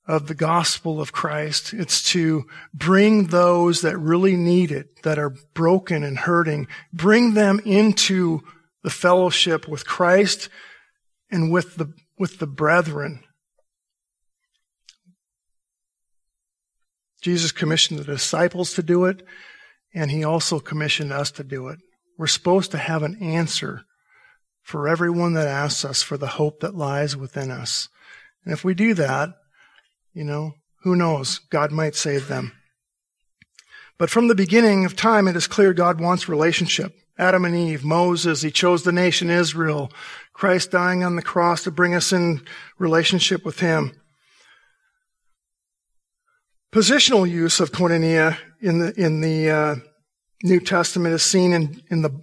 of 0.09 0.25
the 0.25 0.33
gospel 0.33 0.99
of 0.99 1.11
Christ. 1.11 1.71
It's 1.71 2.01
to 2.13 2.47
bring 2.73 3.27
those 3.27 3.81
that 3.81 3.95
really 3.99 4.35
need 4.35 4.71
it, 4.71 5.03
that 5.03 5.19
are 5.19 5.35
broken 5.53 6.03
and 6.03 6.17
hurting, 6.17 6.67
bring 6.91 7.35
them 7.35 7.61
into 7.63 8.41
the 8.81 8.89
fellowship 8.89 9.67
with 9.67 9.85
Christ 9.85 10.49
and 11.29 11.51
with 11.51 11.75
the, 11.75 11.93
with 12.17 12.39
the 12.39 12.47
brethren. 12.47 13.23
Jesus 17.21 17.51
commissioned 17.51 17.99
the 17.99 18.03
disciples 18.03 18.73
to 18.73 18.81
do 18.81 19.05
it, 19.05 19.21
and 19.93 20.09
he 20.09 20.23
also 20.23 20.59
commissioned 20.59 21.13
us 21.13 21.29
to 21.33 21.43
do 21.43 21.67
it. 21.67 21.77
We're 22.17 22.25
supposed 22.25 22.71
to 22.71 22.79
have 22.79 23.03
an 23.03 23.21
answer 23.21 23.83
for 24.63 24.87
everyone 24.87 25.33
that 25.33 25.47
asks 25.47 25.85
us 25.85 26.01
for 26.01 26.17
the 26.17 26.27
hope 26.27 26.61
that 26.61 26.73
lies 26.73 27.15
within 27.15 27.51
us. 27.51 27.89
And 28.43 28.51
if 28.51 28.63
we 28.63 28.73
do 28.73 28.95
that, 28.95 29.35
you 30.13 30.23
know, 30.23 30.53
who 30.83 30.95
knows? 30.95 31.39
God 31.49 31.71
might 31.71 31.95
save 31.95 32.27
them. 32.27 32.53
But 33.97 34.09
from 34.09 34.27
the 34.27 34.35
beginning 34.35 34.85
of 34.85 34.95
time, 34.95 35.27
it 35.27 35.35
is 35.35 35.47
clear 35.47 35.73
God 35.73 35.99
wants 35.99 36.29
relationship. 36.29 36.93
Adam 37.17 37.43
and 37.43 37.53
Eve, 37.53 37.83
Moses, 37.83 38.41
he 38.41 38.49
chose 38.49 38.83
the 38.83 38.93
nation 38.93 39.29
Israel, 39.29 39.91
Christ 40.31 40.71
dying 40.71 41.03
on 41.03 41.17
the 41.17 41.21
cross 41.21 41.63
to 41.65 41.71
bring 41.71 41.93
us 41.93 42.13
in 42.13 42.41
relationship 42.77 43.43
with 43.43 43.59
him. 43.59 43.91
Positional 46.71 47.29
use 47.29 47.59
of 47.59 47.73
koinonia 47.73 48.37
in 48.61 48.79
the, 48.79 48.93
in 48.97 49.19
the 49.19 49.49
uh, 49.49 49.75
New 50.43 50.61
Testament 50.61 51.13
is 51.13 51.23
seen 51.23 51.51
in, 51.51 51.81
in 51.89 52.03
the, 52.03 52.21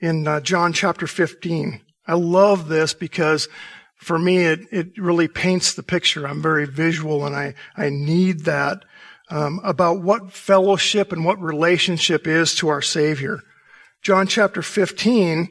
in 0.00 0.26
uh, 0.26 0.40
John 0.40 0.72
chapter 0.72 1.06
15. 1.06 1.80
I 2.08 2.14
love 2.14 2.66
this 2.66 2.94
because 2.94 3.48
for 4.00 4.18
me, 4.18 4.38
it, 4.38 4.60
it 4.72 4.98
really 4.98 5.28
paints 5.28 5.74
the 5.74 5.82
picture. 5.82 6.26
I'm 6.26 6.40
very 6.40 6.66
visual 6.66 7.26
and 7.26 7.36
I, 7.36 7.54
I 7.76 7.90
need 7.90 8.40
that 8.40 8.82
um, 9.28 9.60
about 9.62 10.00
what 10.00 10.32
fellowship 10.32 11.12
and 11.12 11.22
what 11.22 11.40
relationship 11.40 12.26
is 12.26 12.54
to 12.56 12.68
our 12.68 12.80
Savior. 12.80 13.40
John 14.02 14.26
chapter 14.26 14.62
15, 14.62 15.50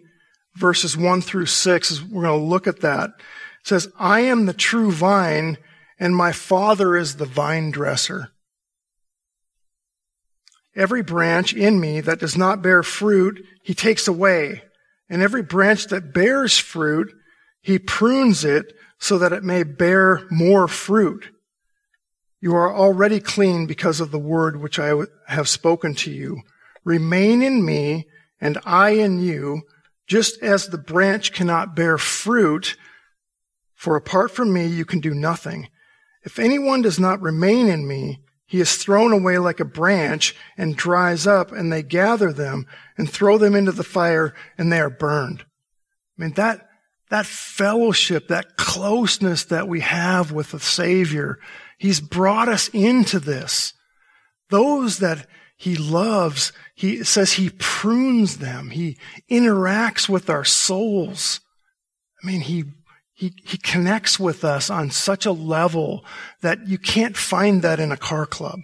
verses 0.56 0.98
1 0.98 1.22
through 1.22 1.46
6, 1.46 2.02
we're 2.06 2.24
going 2.24 2.40
to 2.40 2.46
look 2.46 2.66
at 2.66 2.82
that. 2.82 3.12
It 3.12 3.68
says, 3.68 3.88
I 4.00 4.22
am 4.22 4.48
the 4.48 4.54
true 4.54 4.92
vine 4.92 5.60
and 6.00 6.16
my 6.16 6.32
Father 6.32 6.98
is 6.98 7.18
the 7.18 7.26
vine 7.26 7.70
dresser. 7.70 8.32
Every 10.76 11.04
branch 11.04 11.54
in 11.54 11.80
me 11.80 12.02
that 12.02 12.20
does 12.20 12.36
not 12.36 12.64
bear 12.64 12.82
fruit, 12.82 13.46
he 13.62 13.76
takes 13.76 14.08
away. 14.08 14.64
And 15.08 15.22
every 15.22 15.44
branch 15.44 15.88
that 15.88 16.14
bears 16.14 16.58
fruit, 16.58 17.14
he 17.62 17.80
prunes 17.80 18.44
it 18.44 18.74
so 19.00 19.18
that 19.18 19.34
it 19.34 19.44
may 19.44 19.64
bear 19.64 20.28
more 20.30 20.68
fruit. 20.68 21.30
You 22.42 22.56
are 22.56 22.74
already 22.74 23.20
clean 23.20 23.66
because 23.66 24.00
of 24.00 24.12
the 24.12 24.20
word 24.20 24.62
which 24.62 24.80
I 24.80 24.94
have 25.28 25.50
spoken 25.50 25.94
to 25.96 26.12
you. 26.12 26.42
Remain 26.84 27.42
in 27.42 27.66
me 27.66 28.08
and 28.40 28.58
I 28.66 28.92
in 28.92 29.20
you, 29.20 29.64
just 30.08 30.42
as 30.42 30.68
the 30.68 30.78
branch 30.78 31.34
cannot 31.34 31.76
bear 31.76 31.98
fruit, 31.98 32.78
for 33.76 33.96
apart 33.96 34.32
from 34.32 34.54
me 34.54 34.66
you 34.66 34.86
can 34.86 35.00
do 35.00 35.14
nothing. 35.14 35.70
If 36.24 36.40
anyone 36.40 36.82
does 36.82 37.00
not 37.00 37.22
remain 37.22 37.68
in 37.68 37.88
me, 37.88 38.22
he 38.46 38.60
is 38.60 38.78
thrown 38.78 39.14
away 39.14 39.38
like 39.38 39.60
a 39.60 39.66
branch 39.66 40.36
and 40.58 40.76
dries 40.76 41.28
up, 41.28 41.52
and 41.52 41.72
they 41.72 41.84
gather 41.84 42.34
them 42.34 42.66
and 42.98 43.10
throw 43.10 43.38
them 43.38 43.56
into 43.56 43.72
the 43.72 43.84
fire, 43.84 44.34
and 44.58 44.72
they 44.72 44.80
are 44.80 44.90
burned. 44.90 45.42
I 46.18 46.24
mean, 46.24 46.34
that, 46.34 46.69
that 47.10 47.26
fellowship, 47.26 48.28
that 48.28 48.56
closeness 48.58 49.44
that 49.46 49.68
we 49.68 49.82
have 49.82 50.32
with 50.32 50.52
the 50.52 50.60
Savior, 50.60 51.40
He's 51.78 52.02
brought 52.02 52.50
us 52.50 52.70
into 52.70 53.20
this. 53.20 53.74
Those 54.50 55.00
that 55.00 55.28
He 55.58 55.76
loves, 55.76 56.52
He 56.76 57.04
says 57.04 57.34
He 57.34 57.50
prunes 57.50 58.38
them. 58.38 58.70
He 58.70 58.98
interacts 59.30 60.08
with 60.08 60.30
our 60.30 60.46
souls. 60.46 61.40
I 62.24 62.28
mean, 62.28 62.42
He, 62.42 62.66
He, 63.14 63.34
He 63.44 63.58
connects 63.58 64.20
with 64.20 64.44
us 64.44 64.70
on 64.70 64.92
such 64.92 65.26
a 65.26 65.32
level 65.32 66.06
that 66.42 66.68
you 66.68 66.78
can't 66.78 67.18
find 67.18 67.62
that 67.62 67.80
in 67.80 67.92
a 67.92 67.98
car 67.98 68.26
club. 68.26 68.62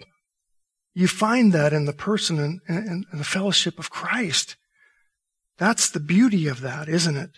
You 0.94 1.08
find 1.08 1.52
that 1.52 1.74
in 1.74 1.84
the 1.84 1.92
person 1.92 2.62
and, 2.66 3.04
the 3.12 3.24
fellowship 3.24 3.78
of 3.78 3.90
Christ. 3.90 4.56
That's 5.58 5.90
the 5.90 6.00
beauty 6.00 6.48
of 6.48 6.62
that, 6.62 6.88
isn't 6.88 7.16
it? 7.16 7.30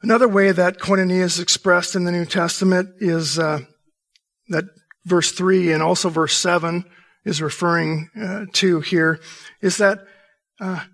Another 0.00 0.28
way 0.28 0.52
that 0.52 0.78
koinonia 0.78 1.22
is 1.22 1.40
expressed 1.40 1.96
in 1.96 2.04
the 2.04 2.12
New 2.12 2.24
Testament 2.24 2.90
is 3.00 3.38
uh, 3.38 3.60
that 4.48 4.64
verse 5.04 5.32
3 5.32 5.72
and 5.72 5.82
also 5.82 6.08
verse 6.08 6.36
7 6.36 6.84
is 7.24 7.42
referring 7.42 8.08
uh, 8.20 8.46
to 8.52 8.80
here 8.80 9.20
is 9.60 9.78
that 9.78 10.04
uh, 10.60 10.84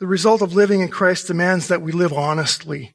the 0.00 0.06
result 0.06 0.42
of 0.42 0.54
living 0.54 0.80
in 0.80 0.88
Christ 0.88 1.28
demands 1.28 1.68
that 1.68 1.80
we 1.80 1.92
live 1.92 2.12
honestly. 2.12 2.94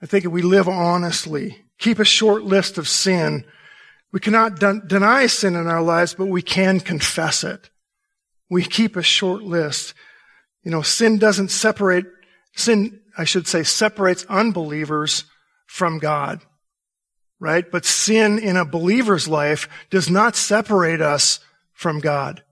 I 0.00 0.06
think 0.06 0.24
if 0.24 0.30
we 0.30 0.42
live 0.42 0.68
honestly, 0.68 1.64
keep 1.78 1.98
a 1.98 2.04
short 2.04 2.44
list 2.44 2.78
of 2.78 2.88
sin, 2.88 3.44
we 4.12 4.20
cannot 4.20 4.60
de- 4.60 4.82
deny 4.86 5.26
sin 5.26 5.56
in 5.56 5.66
our 5.66 5.82
lives, 5.82 6.14
but 6.14 6.26
we 6.26 6.42
can 6.42 6.78
confess 6.78 7.42
it. 7.42 7.70
We 8.48 8.62
keep 8.62 8.96
a 8.96 9.02
short 9.02 9.42
list. 9.42 9.94
You 10.62 10.70
know, 10.70 10.82
sin 10.82 11.18
doesn't 11.18 11.50
separate, 11.50 12.06
sin 12.54 13.01
I 13.16 13.24
should 13.24 13.46
say, 13.46 13.62
separates 13.62 14.24
unbelievers 14.28 15.24
from 15.66 15.98
God. 15.98 16.40
Right? 17.40 17.68
But 17.70 17.84
sin 17.84 18.38
in 18.38 18.56
a 18.56 18.64
believer's 18.64 19.26
life 19.26 19.68
does 19.90 20.08
not 20.08 20.36
separate 20.36 21.00
us 21.00 21.40
from 21.72 21.98
God. 21.98 22.44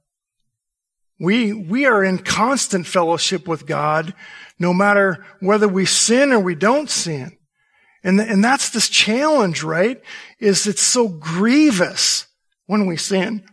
We, 1.20 1.52
we 1.52 1.84
are 1.84 2.02
in 2.02 2.18
constant 2.18 2.86
fellowship 2.86 3.46
with 3.46 3.66
God, 3.66 4.14
no 4.58 4.72
matter 4.72 5.24
whether 5.38 5.68
we 5.68 5.84
sin 5.84 6.32
or 6.32 6.40
we 6.40 6.54
don't 6.54 6.90
sin. 6.90 7.36
And, 8.02 8.18
and 8.18 8.42
that's 8.42 8.70
this 8.70 8.88
challenge, 8.88 9.62
right? 9.62 10.00
Is 10.38 10.66
it's 10.66 10.82
so 10.82 11.08
grievous 11.08 12.26
when 12.66 12.86
we 12.86 12.96
sin. 12.96 13.44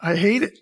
I 0.00 0.16
hate 0.16 0.42
it. 0.42 0.58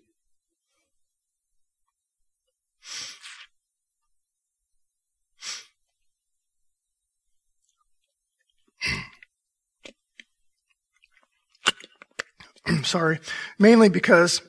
sorry, 12.85 13.19
mainly 13.59 13.89
because 13.89 14.43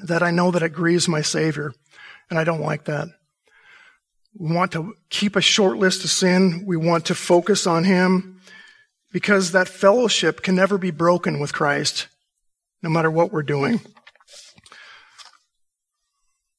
that 0.00 0.22
I 0.22 0.30
know 0.30 0.50
that 0.50 0.62
it 0.62 0.72
grieves 0.72 1.08
my 1.08 1.22
Savior, 1.22 1.72
and 2.30 2.38
I 2.38 2.44
don't 2.44 2.60
like 2.60 2.84
that. 2.84 3.08
We 4.38 4.54
want 4.54 4.72
to 4.72 4.94
keep 5.10 5.34
a 5.36 5.40
short 5.40 5.78
list 5.78 6.04
of 6.04 6.10
sin. 6.10 6.64
We 6.66 6.76
want 6.76 7.06
to 7.06 7.14
focus 7.14 7.66
on 7.66 7.84
Him 7.84 8.40
because 9.12 9.52
that 9.52 9.68
fellowship 9.68 10.42
can 10.42 10.54
never 10.54 10.78
be 10.78 10.90
broken 10.90 11.40
with 11.40 11.52
Christ, 11.52 12.08
no 12.82 12.90
matter 12.90 13.10
what 13.10 13.32
we're 13.32 13.42
doing. 13.42 13.80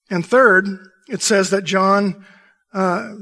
And 0.10 0.26
third, 0.26 0.66
it 1.08 1.22
says 1.22 1.52
that 1.52 1.64
John, 1.64 2.26
uh, 2.74 3.14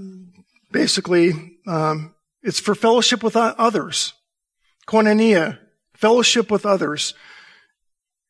basically, 0.71 1.59
um, 1.67 2.15
it's 2.41 2.59
for 2.59 2.75
fellowship 2.75 3.23
with 3.23 3.35
others. 3.35 4.13
Koinonia, 4.87 5.59
fellowship 5.93 6.49
with 6.49 6.65
others. 6.65 7.13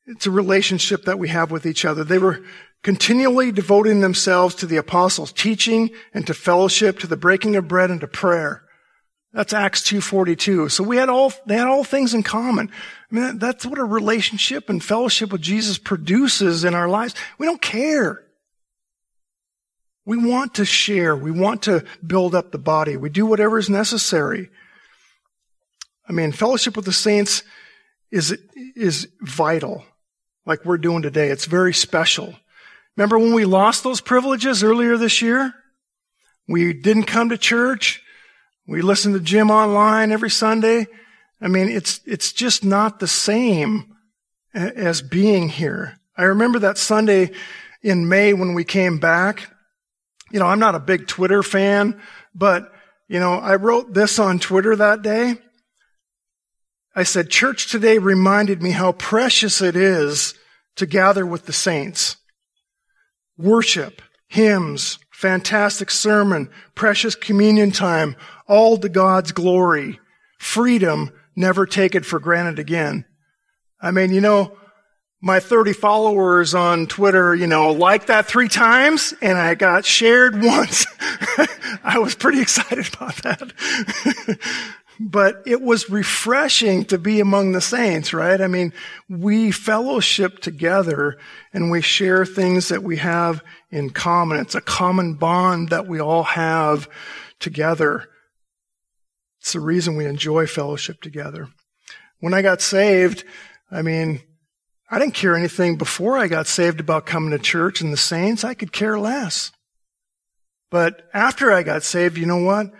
It's 0.08 0.26
a 0.26 0.32
relationship 0.32 1.04
that 1.04 1.20
we 1.20 1.28
have 1.30 1.52
with 1.52 1.66
each 1.66 1.86
other. 1.86 2.04
They 2.04 2.18
were 2.18 2.42
continually 2.82 3.52
devoting 3.52 4.00
themselves 4.00 4.56
to 4.56 4.66
the 4.66 4.78
apostles' 4.78 5.34
teaching 5.34 5.90
and 6.14 6.26
to 6.26 6.34
fellowship, 6.34 7.00
to 7.00 7.08
the 7.08 7.18
breaking 7.18 7.56
of 7.56 7.68
bread 7.68 7.92
and 7.92 8.02
to 8.02 8.08
prayer. 8.08 8.64
That's 9.34 9.54
Acts 9.54 9.82
2.42. 9.84 10.72
So 10.72 10.84
we 10.84 10.98
had 10.98 11.10
all, 11.10 11.34
they 11.46 11.58
had 11.58 11.68
all 11.68 11.84
things 11.84 12.14
in 12.14 12.24
common. 12.24 12.72
I 13.12 13.16
mean, 13.16 13.38
that's 13.38 13.66
what 13.66 13.78
a 13.78 13.84
relationship 13.84 14.70
and 14.70 14.84
fellowship 14.84 15.32
with 15.32 15.42
Jesus 15.42 15.78
produces 15.78 16.64
in 16.64 16.74
our 16.74 16.88
lives. 16.88 17.14
We 17.38 17.46
don't 17.46 17.62
care. 17.62 18.24
We 20.06 20.18
want 20.18 20.56
to 20.56 20.66
share. 20.66 21.16
We 21.16 21.32
want 21.32 21.64
to 21.64 21.84
build 22.06 22.34
up 22.34 22.52
the 22.52 22.58
body. 22.58 22.96
We 22.96 23.10
do 23.10 23.26
whatever 23.26 23.60
is 23.60 23.70
necessary. 23.70 24.50
I 26.08 26.14
mean, 26.14 26.32
fellowship 26.32 26.78
with 26.78 26.86
the 26.86 26.94
saints 26.94 27.44
is, 28.10 28.38
is 28.76 29.10
vital, 29.22 29.84
like 30.48 30.66
we're 30.66 30.78
doing 30.78 31.04
today. 31.04 31.28
It's 31.28 31.46
very 31.46 31.74
special. 31.74 32.34
Remember 32.96 33.20
when 33.20 33.34
we 33.34 33.46
lost 33.46 33.84
those 33.84 34.02
privileges 34.02 34.64
earlier 34.64 34.98
this 34.98 35.22
year? 35.22 35.54
We 36.48 36.74
didn't 36.74 37.04
come 37.04 37.30
to 37.30 37.38
church. 37.38 38.02
We 38.66 38.82
listened 38.82 39.14
to 39.14 39.20
Jim 39.20 39.52
online 39.52 40.12
every 40.12 40.30
Sunday. 40.30 40.88
I 41.42 41.50
mean, 41.50 41.68
it's, 41.68 42.00
it's 42.06 42.32
just 42.32 42.64
not 42.64 43.00
the 43.00 43.08
same 43.08 43.96
as 44.54 45.02
being 45.02 45.50
here. 45.50 46.00
I 46.16 46.24
remember 46.24 46.60
that 46.60 46.78
Sunday 46.78 47.32
in 47.84 48.08
May 48.10 48.34
when 48.34 48.54
we 48.54 48.64
came 48.64 48.98
back. 48.98 49.52
You 50.32 50.40
know, 50.40 50.48
I'm 50.48 50.60
not 50.60 50.76
a 50.76 50.80
big 50.80 51.08
Twitter 51.08 51.44
fan, 51.44 52.02
but, 52.34 52.72
you 53.08 53.20
know, 53.20 53.34
I 53.34 53.56
wrote 53.56 53.94
this 53.94 54.18
on 54.18 54.40
Twitter 54.40 54.76
that 54.76 55.02
day. 55.02 55.38
I 56.98 57.04
said, 57.04 57.30
church 57.30 57.70
today 57.70 58.00
reminded 58.00 58.64
me 58.64 58.72
how 58.72 58.92
precious 58.92 59.62
it 59.62 59.76
is 59.76 60.34
to 60.78 60.88
gather 60.88 61.28
with 61.28 61.46
the 61.46 61.54
saints 61.54 62.18
worship, 63.38 64.02
hymns, 64.28 64.98
fantastic 65.12 65.92
sermon, 65.92 66.50
precious 66.74 67.14
communion 67.14 67.70
time, 67.70 68.16
all 68.48 68.80
to 68.80 68.90
God's 68.90 69.32
glory, 69.32 70.00
freedom, 70.40 71.12
never 71.36 71.68
take 71.68 71.94
it 71.94 72.04
for 72.04 72.20
granted 72.20 72.58
again. 72.58 73.06
I 73.80 73.92
mean, 73.92 74.12
you 74.12 74.20
know, 74.20 74.58
my 75.22 75.40
30 75.40 75.74
followers 75.74 76.56
on 76.56 76.88
Twitter, 76.88 77.36
you 77.36 77.46
know, 77.46 77.74
liked 77.74 78.08
that 78.08 78.26
three 78.26 78.50
times 78.50 79.14
and 79.22 79.38
I 79.38 79.54
got 79.54 79.86
shared 79.86 80.42
once. 80.44 80.88
I 81.84 82.00
was 82.00 82.16
pretty 82.16 82.42
excited 82.42 82.92
about 82.92 83.18
that. 83.18 84.40
but 85.00 85.44
it 85.46 85.62
was 85.62 85.90
refreshing 85.90 86.86
to 86.86 86.98
be 86.98 87.20
among 87.20 87.52
the 87.52 87.62
saints, 87.62 88.14
right? 88.14 88.40
I 88.42 88.48
mean, 88.48 88.74
we 89.10 89.52
fellowship 89.52 90.40
together 90.40 91.18
and 91.54 91.70
we 91.70 91.82
share 91.82 92.26
things 92.26 92.70
that 92.70 92.84
we 92.84 92.98
have 92.98 93.44
in 93.70 93.92
common. 93.92 94.40
It's 94.40 94.56
a 94.56 94.62
common 94.62 95.16
bond 95.16 95.70
that 95.70 95.88
we 95.88 96.00
all 96.00 96.24
have 96.24 96.90
together. 97.40 98.10
It's 99.42 99.54
the 99.54 99.60
reason 99.60 99.96
we 99.96 100.06
enjoy 100.06 100.48
fellowship 100.48 101.02
together. 101.02 101.48
When 102.20 102.34
I 102.34 102.42
got 102.42 102.62
saved, 102.62 103.24
I 103.70 103.82
mean, 103.82 104.22
I 104.90 105.00
didn't 105.00 105.14
care 105.14 105.36
anything 105.36 105.78
before 105.78 106.18
I 106.18 106.28
got 106.28 106.48
saved 106.48 106.80
about 106.80 107.06
coming 107.06 107.32
to 107.32 107.40
church 107.40 107.82
and 107.82 107.94
the 107.94 107.98
saints. 107.98 108.44
I 108.44 108.54
could 108.54 108.72
care 108.72 108.98
less. 108.98 109.52
But 110.72 111.08
after 111.14 111.52
I 111.52 111.64
got 111.64 111.84
saved, 111.84 112.18
you 112.18 112.26
know 112.26 112.44
what? 112.44 112.72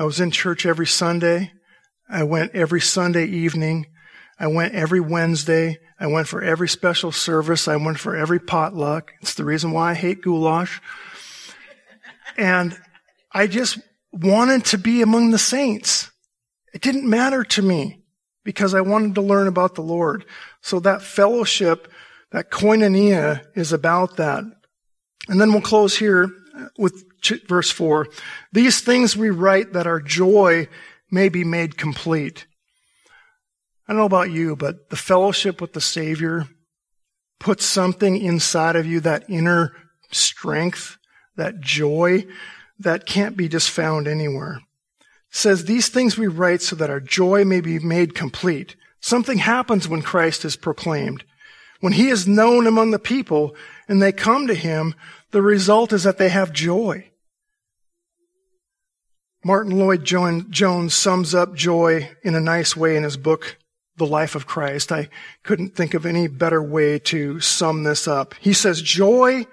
I 0.00 0.04
was 0.04 0.18
in 0.18 0.30
church 0.30 0.64
every 0.64 0.86
Sunday. 0.86 1.52
I 2.08 2.22
went 2.22 2.54
every 2.54 2.80
Sunday 2.80 3.26
evening. 3.26 3.84
I 4.38 4.46
went 4.46 4.74
every 4.74 4.98
Wednesday. 4.98 5.78
I 5.98 6.06
went 6.06 6.26
for 6.26 6.40
every 6.40 6.70
special 6.70 7.12
service. 7.12 7.68
I 7.68 7.76
went 7.76 7.98
for 7.98 8.16
every 8.16 8.38
potluck. 8.38 9.12
It's 9.20 9.34
the 9.34 9.44
reason 9.44 9.72
why 9.72 9.90
I 9.90 9.94
hate 9.94 10.22
goulash. 10.22 10.80
And 12.38 12.80
I 13.30 13.46
just 13.46 13.78
wanted 14.10 14.64
to 14.66 14.78
be 14.78 15.02
among 15.02 15.32
the 15.32 15.38
saints. 15.38 16.10
It 16.72 16.80
didn't 16.80 17.04
matter 17.04 17.44
to 17.44 17.60
me 17.60 18.02
because 18.42 18.72
I 18.72 18.80
wanted 18.80 19.16
to 19.16 19.20
learn 19.20 19.48
about 19.48 19.74
the 19.74 19.82
Lord. 19.82 20.24
So 20.62 20.80
that 20.80 21.02
fellowship, 21.02 21.92
that 22.30 22.50
koinonia 22.50 23.44
is 23.54 23.74
about 23.74 24.16
that. 24.16 24.44
And 25.28 25.38
then 25.38 25.52
we'll 25.52 25.60
close 25.60 25.98
here 25.98 26.32
with 26.78 27.04
verse 27.46 27.70
4. 27.70 28.06
These 28.52 28.80
things 28.80 29.16
we 29.16 29.30
write 29.30 29.72
that 29.72 29.86
our 29.86 30.00
joy 30.00 30.68
may 31.10 31.28
be 31.28 31.44
made 31.44 31.76
complete. 31.76 32.46
I 33.86 33.92
don't 33.92 33.98
know 33.98 34.06
about 34.06 34.30
you, 34.30 34.54
but 34.56 34.90
the 34.90 34.96
fellowship 34.96 35.60
with 35.60 35.72
the 35.72 35.80
Savior 35.80 36.46
puts 37.40 37.64
something 37.64 38.16
inside 38.16 38.76
of 38.76 38.86
you, 38.86 39.00
that 39.00 39.28
inner 39.28 39.72
strength, 40.12 40.96
that 41.36 41.60
joy 41.60 42.26
that 42.78 43.06
can't 43.06 43.36
be 43.36 43.48
just 43.48 43.70
found 43.70 44.06
anywhere. 44.06 44.60
It 45.00 45.36
says 45.36 45.64
these 45.64 45.88
things 45.88 46.16
we 46.16 46.26
write 46.26 46.62
so 46.62 46.76
that 46.76 46.90
our 46.90 47.00
joy 47.00 47.44
may 47.44 47.60
be 47.60 47.78
made 47.78 48.14
complete. 48.14 48.76
Something 49.00 49.38
happens 49.38 49.88
when 49.88 50.02
Christ 50.02 50.44
is 50.44 50.56
proclaimed. 50.56 51.24
When 51.80 51.94
he 51.94 52.08
is 52.08 52.28
known 52.28 52.66
among 52.66 52.90
the 52.90 52.98
people 52.98 53.56
and 53.88 54.02
they 54.02 54.12
come 54.12 54.46
to 54.46 54.54
him, 54.54 54.94
the 55.30 55.42
result 55.42 55.92
is 55.92 56.04
that 56.04 56.18
they 56.18 56.28
have 56.28 56.52
joy. 56.52 57.10
Martyn 59.42 59.78
Lloyd-Jones 59.78 60.94
sums 60.94 61.34
up 61.34 61.54
joy 61.54 62.10
in 62.22 62.34
a 62.34 62.40
nice 62.40 62.76
way 62.76 62.96
in 62.96 63.04
his 63.04 63.16
book, 63.16 63.56
The 63.96 64.06
Life 64.06 64.34
of 64.34 64.46
Christ. 64.46 64.92
I 64.92 65.08
couldn't 65.42 65.74
think 65.74 65.94
of 65.94 66.04
any 66.04 66.28
better 66.28 66.62
way 66.62 66.98
to 66.98 67.40
sum 67.40 67.84
this 67.84 68.06
up. 68.06 68.34
He 68.40 68.52
says, 68.52 68.82
joy 68.82 69.46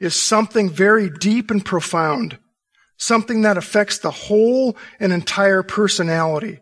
is 0.00 0.16
something 0.16 0.70
very 0.70 1.10
deep 1.10 1.50
and 1.50 1.62
profound, 1.64 2.38
something 2.96 3.42
that 3.42 3.58
affects 3.58 3.98
the 3.98 4.12
whole 4.12 4.76
and 4.98 5.12
entire 5.12 5.62
personality. 5.62 6.60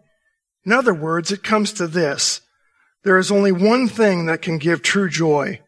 In 0.65 0.73
other 0.73 0.95
words, 0.95 1.31
it 1.31 1.45
comes 1.45 1.73
to 1.75 1.87
this. 1.87 2.41
There 3.05 3.19
is 3.19 3.31
only 3.31 3.53
one 3.53 3.87
thing 3.87 4.27
that 4.27 4.43
can 4.43 4.59
give 4.59 4.83
true 4.83 5.09
joy, 5.09 5.61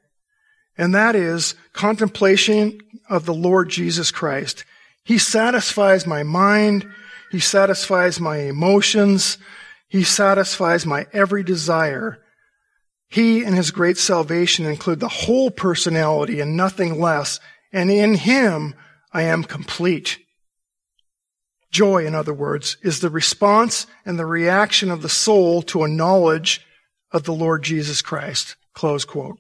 and 0.78 0.94
that 0.94 1.16
is 1.16 1.56
contemplation 1.72 2.80
of 3.10 3.26
the 3.26 3.34
Lord 3.34 3.68
Jesus 3.68 4.12
Christ. 4.12 4.64
He 5.04 5.18
satisfies 5.18 6.06
my 6.06 6.22
mind. 6.22 6.88
He 7.32 7.40
satisfies 7.40 8.20
my 8.20 8.38
emotions. 8.38 9.38
He 9.88 10.04
satisfies 10.04 10.86
my 10.86 11.06
every 11.12 11.42
desire. 11.42 12.22
He 13.08 13.42
and 13.42 13.56
his 13.56 13.70
great 13.70 13.98
salvation 13.98 14.66
include 14.66 15.00
the 15.00 15.08
whole 15.08 15.50
personality 15.50 16.40
and 16.40 16.56
nothing 16.56 17.00
less. 17.00 17.40
And 17.72 17.90
in 17.90 18.14
him, 18.14 18.74
I 19.12 19.22
am 19.22 19.44
complete. 19.44 20.18
Joy, 21.70 22.06
in 22.06 22.14
other 22.14 22.34
words, 22.34 22.76
is 22.82 23.00
the 23.00 23.10
response 23.10 23.86
and 24.04 24.18
the 24.18 24.26
reaction 24.26 24.90
of 24.90 25.02
the 25.02 25.08
soul 25.08 25.62
to 25.62 25.82
a 25.82 25.88
knowledge 25.88 26.64
of 27.10 27.24
the 27.24 27.32
Lord 27.32 27.62
Jesus 27.62 28.00
Christ. 28.00 28.56
Close 28.74 29.04
quote. 29.04 29.38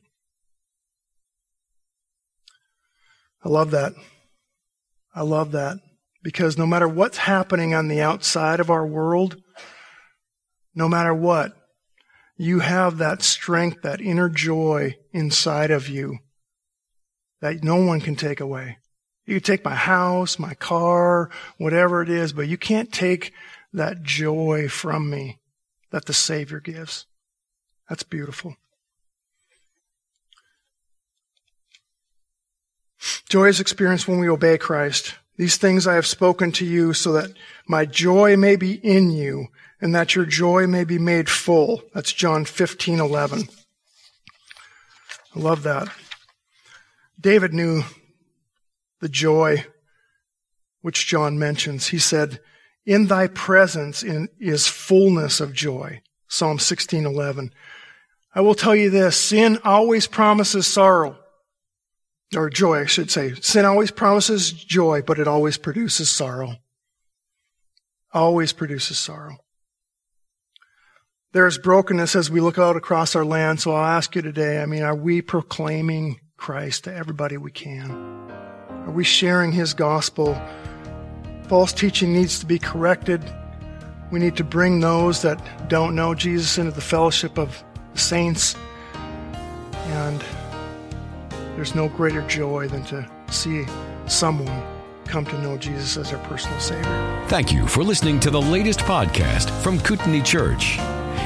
I 3.44 3.48
love 3.48 3.70
that. 3.70 3.92
I 5.14 5.22
love 5.22 5.52
that 5.52 5.78
because 6.22 6.58
no 6.58 6.66
matter 6.66 6.88
what's 6.88 7.18
happening 7.18 7.74
on 7.74 7.88
the 7.88 8.00
outside 8.00 8.60
of 8.60 8.70
our 8.70 8.86
world, 8.86 9.36
no 10.74 10.88
matter 10.88 11.14
what, 11.14 11.54
you 12.36 12.60
have 12.60 12.98
that 12.98 13.22
strength, 13.22 13.82
that 13.82 14.00
inner 14.00 14.28
joy 14.28 14.96
inside 15.12 15.70
of 15.70 15.88
you 15.88 16.18
that 17.40 17.64
no 17.64 17.76
one 17.76 18.00
can 18.00 18.16
take 18.16 18.40
away. 18.40 18.78
You 19.26 19.34
can 19.34 19.42
take 19.42 19.64
my 19.64 19.74
house, 19.74 20.38
my 20.38 20.54
car, 20.54 21.30
whatever 21.58 22.02
it 22.02 22.08
is, 22.08 22.32
but 22.32 22.48
you 22.48 22.56
can't 22.56 22.92
take 22.92 23.32
that 23.72 24.02
joy 24.02 24.68
from 24.68 25.10
me 25.10 25.38
that 25.90 26.06
the 26.06 26.12
Savior 26.12 26.60
gives. 26.60 27.06
That's 27.88 28.02
beautiful. 28.02 28.56
Joy 33.28 33.46
is 33.46 33.60
experienced 33.60 34.08
when 34.08 34.18
we 34.18 34.28
obey 34.28 34.58
Christ. 34.58 35.14
These 35.36 35.56
things 35.56 35.86
I 35.86 35.94
have 35.94 36.06
spoken 36.06 36.50
to 36.52 36.64
you 36.64 36.92
so 36.92 37.12
that 37.12 37.32
my 37.66 37.84
joy 37.84 38.36
may 38.36 38.56
be 38.56 38.74
in 38.74 39.10
you 39.10 39.48
and 39.80 39.94
that 39.94 40.14
your 40.16 40.26
joy 40.26 40.66
may 40.66 40.82
be 40.82 40.98
made 40.98 41.28
full. 41.28 41.82
That's 41.94 42.12
John 42.12 42.44
15, 42.44 42.98
11. 42.98 43.48
I 45.36 45.38
love 45.38 45.62
that. 45.62 45.88
David 47.20 47.54
knew 47.54 47.82
the 49.00 49.08
joy 49.08 49.64
which 50.80 51.06
John 51.06 51.38
mentions. 51.38 51.88
He 51.88 51.98
said, 51.98 52.40
in 52.84 53.06
thy 53.06 53.28
presence 53.28 54.02
is 54.02 54.66
fullness 54.66 55.40
of 55.40 55.52
joy. 55.52 56.02
Psalm 56.26 56.58
16, 56.58 57.06
11. 57.06 57.52
I 58.34 58.40
will 58.40 58.54
tell 58.54 58.74
you 58.74 58.90
this, 58.90 59.16
sin 59.16 59.58
always 59.62 60.06
promises 60.06 60.66
sorrow. 60.66 61.16
Or 62.36 62.50
joy, 62.50 62.80
I 62.80 62.86
should 62.86 63.10
say. 63.10 63.34
Sin 63.34 63.64
always 63.64 63.90
promises 63.90 64.52
joy, 64.52 65.02
but 65.02 65.18
it 65.18 65.28
always 65.28 65.56
produces 65.56 66.10
sorrow. 66.10 66.56
Always 68.12 68.52
produces 68.52 68.98
sorrow. 68.98 69.38
There 71.32 71.46
is 71.46 71.58
brokenness 71.58 72.16
as 72.16 72.30
we 72.30 72.40
look 72.40 72.58
out 72.58 72.76
across 72.76 73.14
our 73.14 73.24
land, 73.24 73.60
so 73.60 73.72
I'll 73.72 73.84
ask 73.84 74.14
you 74.16 74.22
today, 74.22 74.62
I 74.62 74.66
mean, 74.66 74.82
are 74.82 74.94
we 74.94 75.20
proclaiming 75.20 76.20
Christ 76.36 76.84
to 76.84 76.94
everybody 76.94 77.36
we 77.36 77.50
can? 77.50 77.90
Are 78.86 78.90
we 78.90 79.04
sharing 79.04 79.52
His 79.52 79.74
gospel? 79.74 80.40
False 81.48 81.72
teaching 81.72 82.14
needs 82.14 82.38
to 82.40 82.46
be 82.46 82.58
corrected. 82.58 83.22
We 84.10 84.20
need 84.20 84.36
to 84.36 84.44
bring 84.44 84.80
those 84.80 85.20
that 85.22 85.68
don't 85.68 85.94
know 85.94 86.14
Jesus 86.14 86.56
into 86.56 86.72
the 86.72 86.80
fellowship 86.80 87.38
of 87.38 87.62
the 87.92 87.98
saints. 87.98 88.56
And 88.94 90.24
there's 91.58 91.74
no 91.74 91.88
greater 91.88 92.22
joy 92.28 92.68
than 92.68 92.84
to 92.84 93.04
see 93.30 93.66
someone 94.06 94.62
come 95.06 95.24
to 95.24 95.42
know 95.42 95.58
Jesus 95.58 95.96
as 95.96 96.10
their 96.10 96.20
personal 96.20 96.60
Savior. 96.60 97.24
Thank 97.26 97.52
you 97.52 97.66
for 97.66 97.82
listening 97.82 98.20
to 98.20 98.30
the 98.30 98.40
latest 98.40 98.78
podcast 98.80 99.50
from 99.60 99.80
Kootenai 99.80 100.20
Church. 100.20 100.76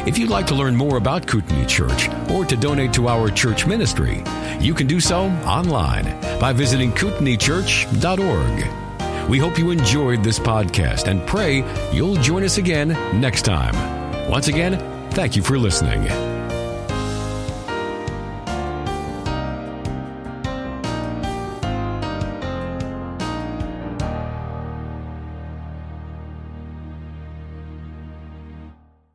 If 0.06 0.16
you'd 0.16 0.30
like 0.30 0.46
to 0.46 0.54
learn 0.54 0.74
more 0.74 0.96
about 0.96 1.26
Kootenai 1.26 1.66
Church 1.66 2.08
or 2.30 2.46
to 2.46 2.56
donate 2.56 2.94
to 2.94 3.08
our 3.08 3.28
church 3.28 3.66
ministry, 3.66 4.24
you 4.58 4.72
can 4.72 4.86
do 4.86 5.00
so 5.00 5.24
online 5.44 6.18
by 6.40 6.54
visiting 6.54 6.92
kootenaichurch.org. 6.92 9.28
We 9.28 9.38
hope 9.38 9.58
you 9.58 9.70
enjoyed 9.70 10.24
this 10.24 10.38
podcast 10.38 11.08
and 11.08 11.26
pray 11.26 11.62
you'll 11.92 12.16
join 12.16 12.42
us 12.42 12.56
again 12.56 12.88
next 13.20 13.42
time. 13.42 13.74
Once 14.30 14.48
again, 14.48 15.10
thank 15.10 15.36
you 15.36 15.42
for 15.42 15.58
listening. 15.58 16.31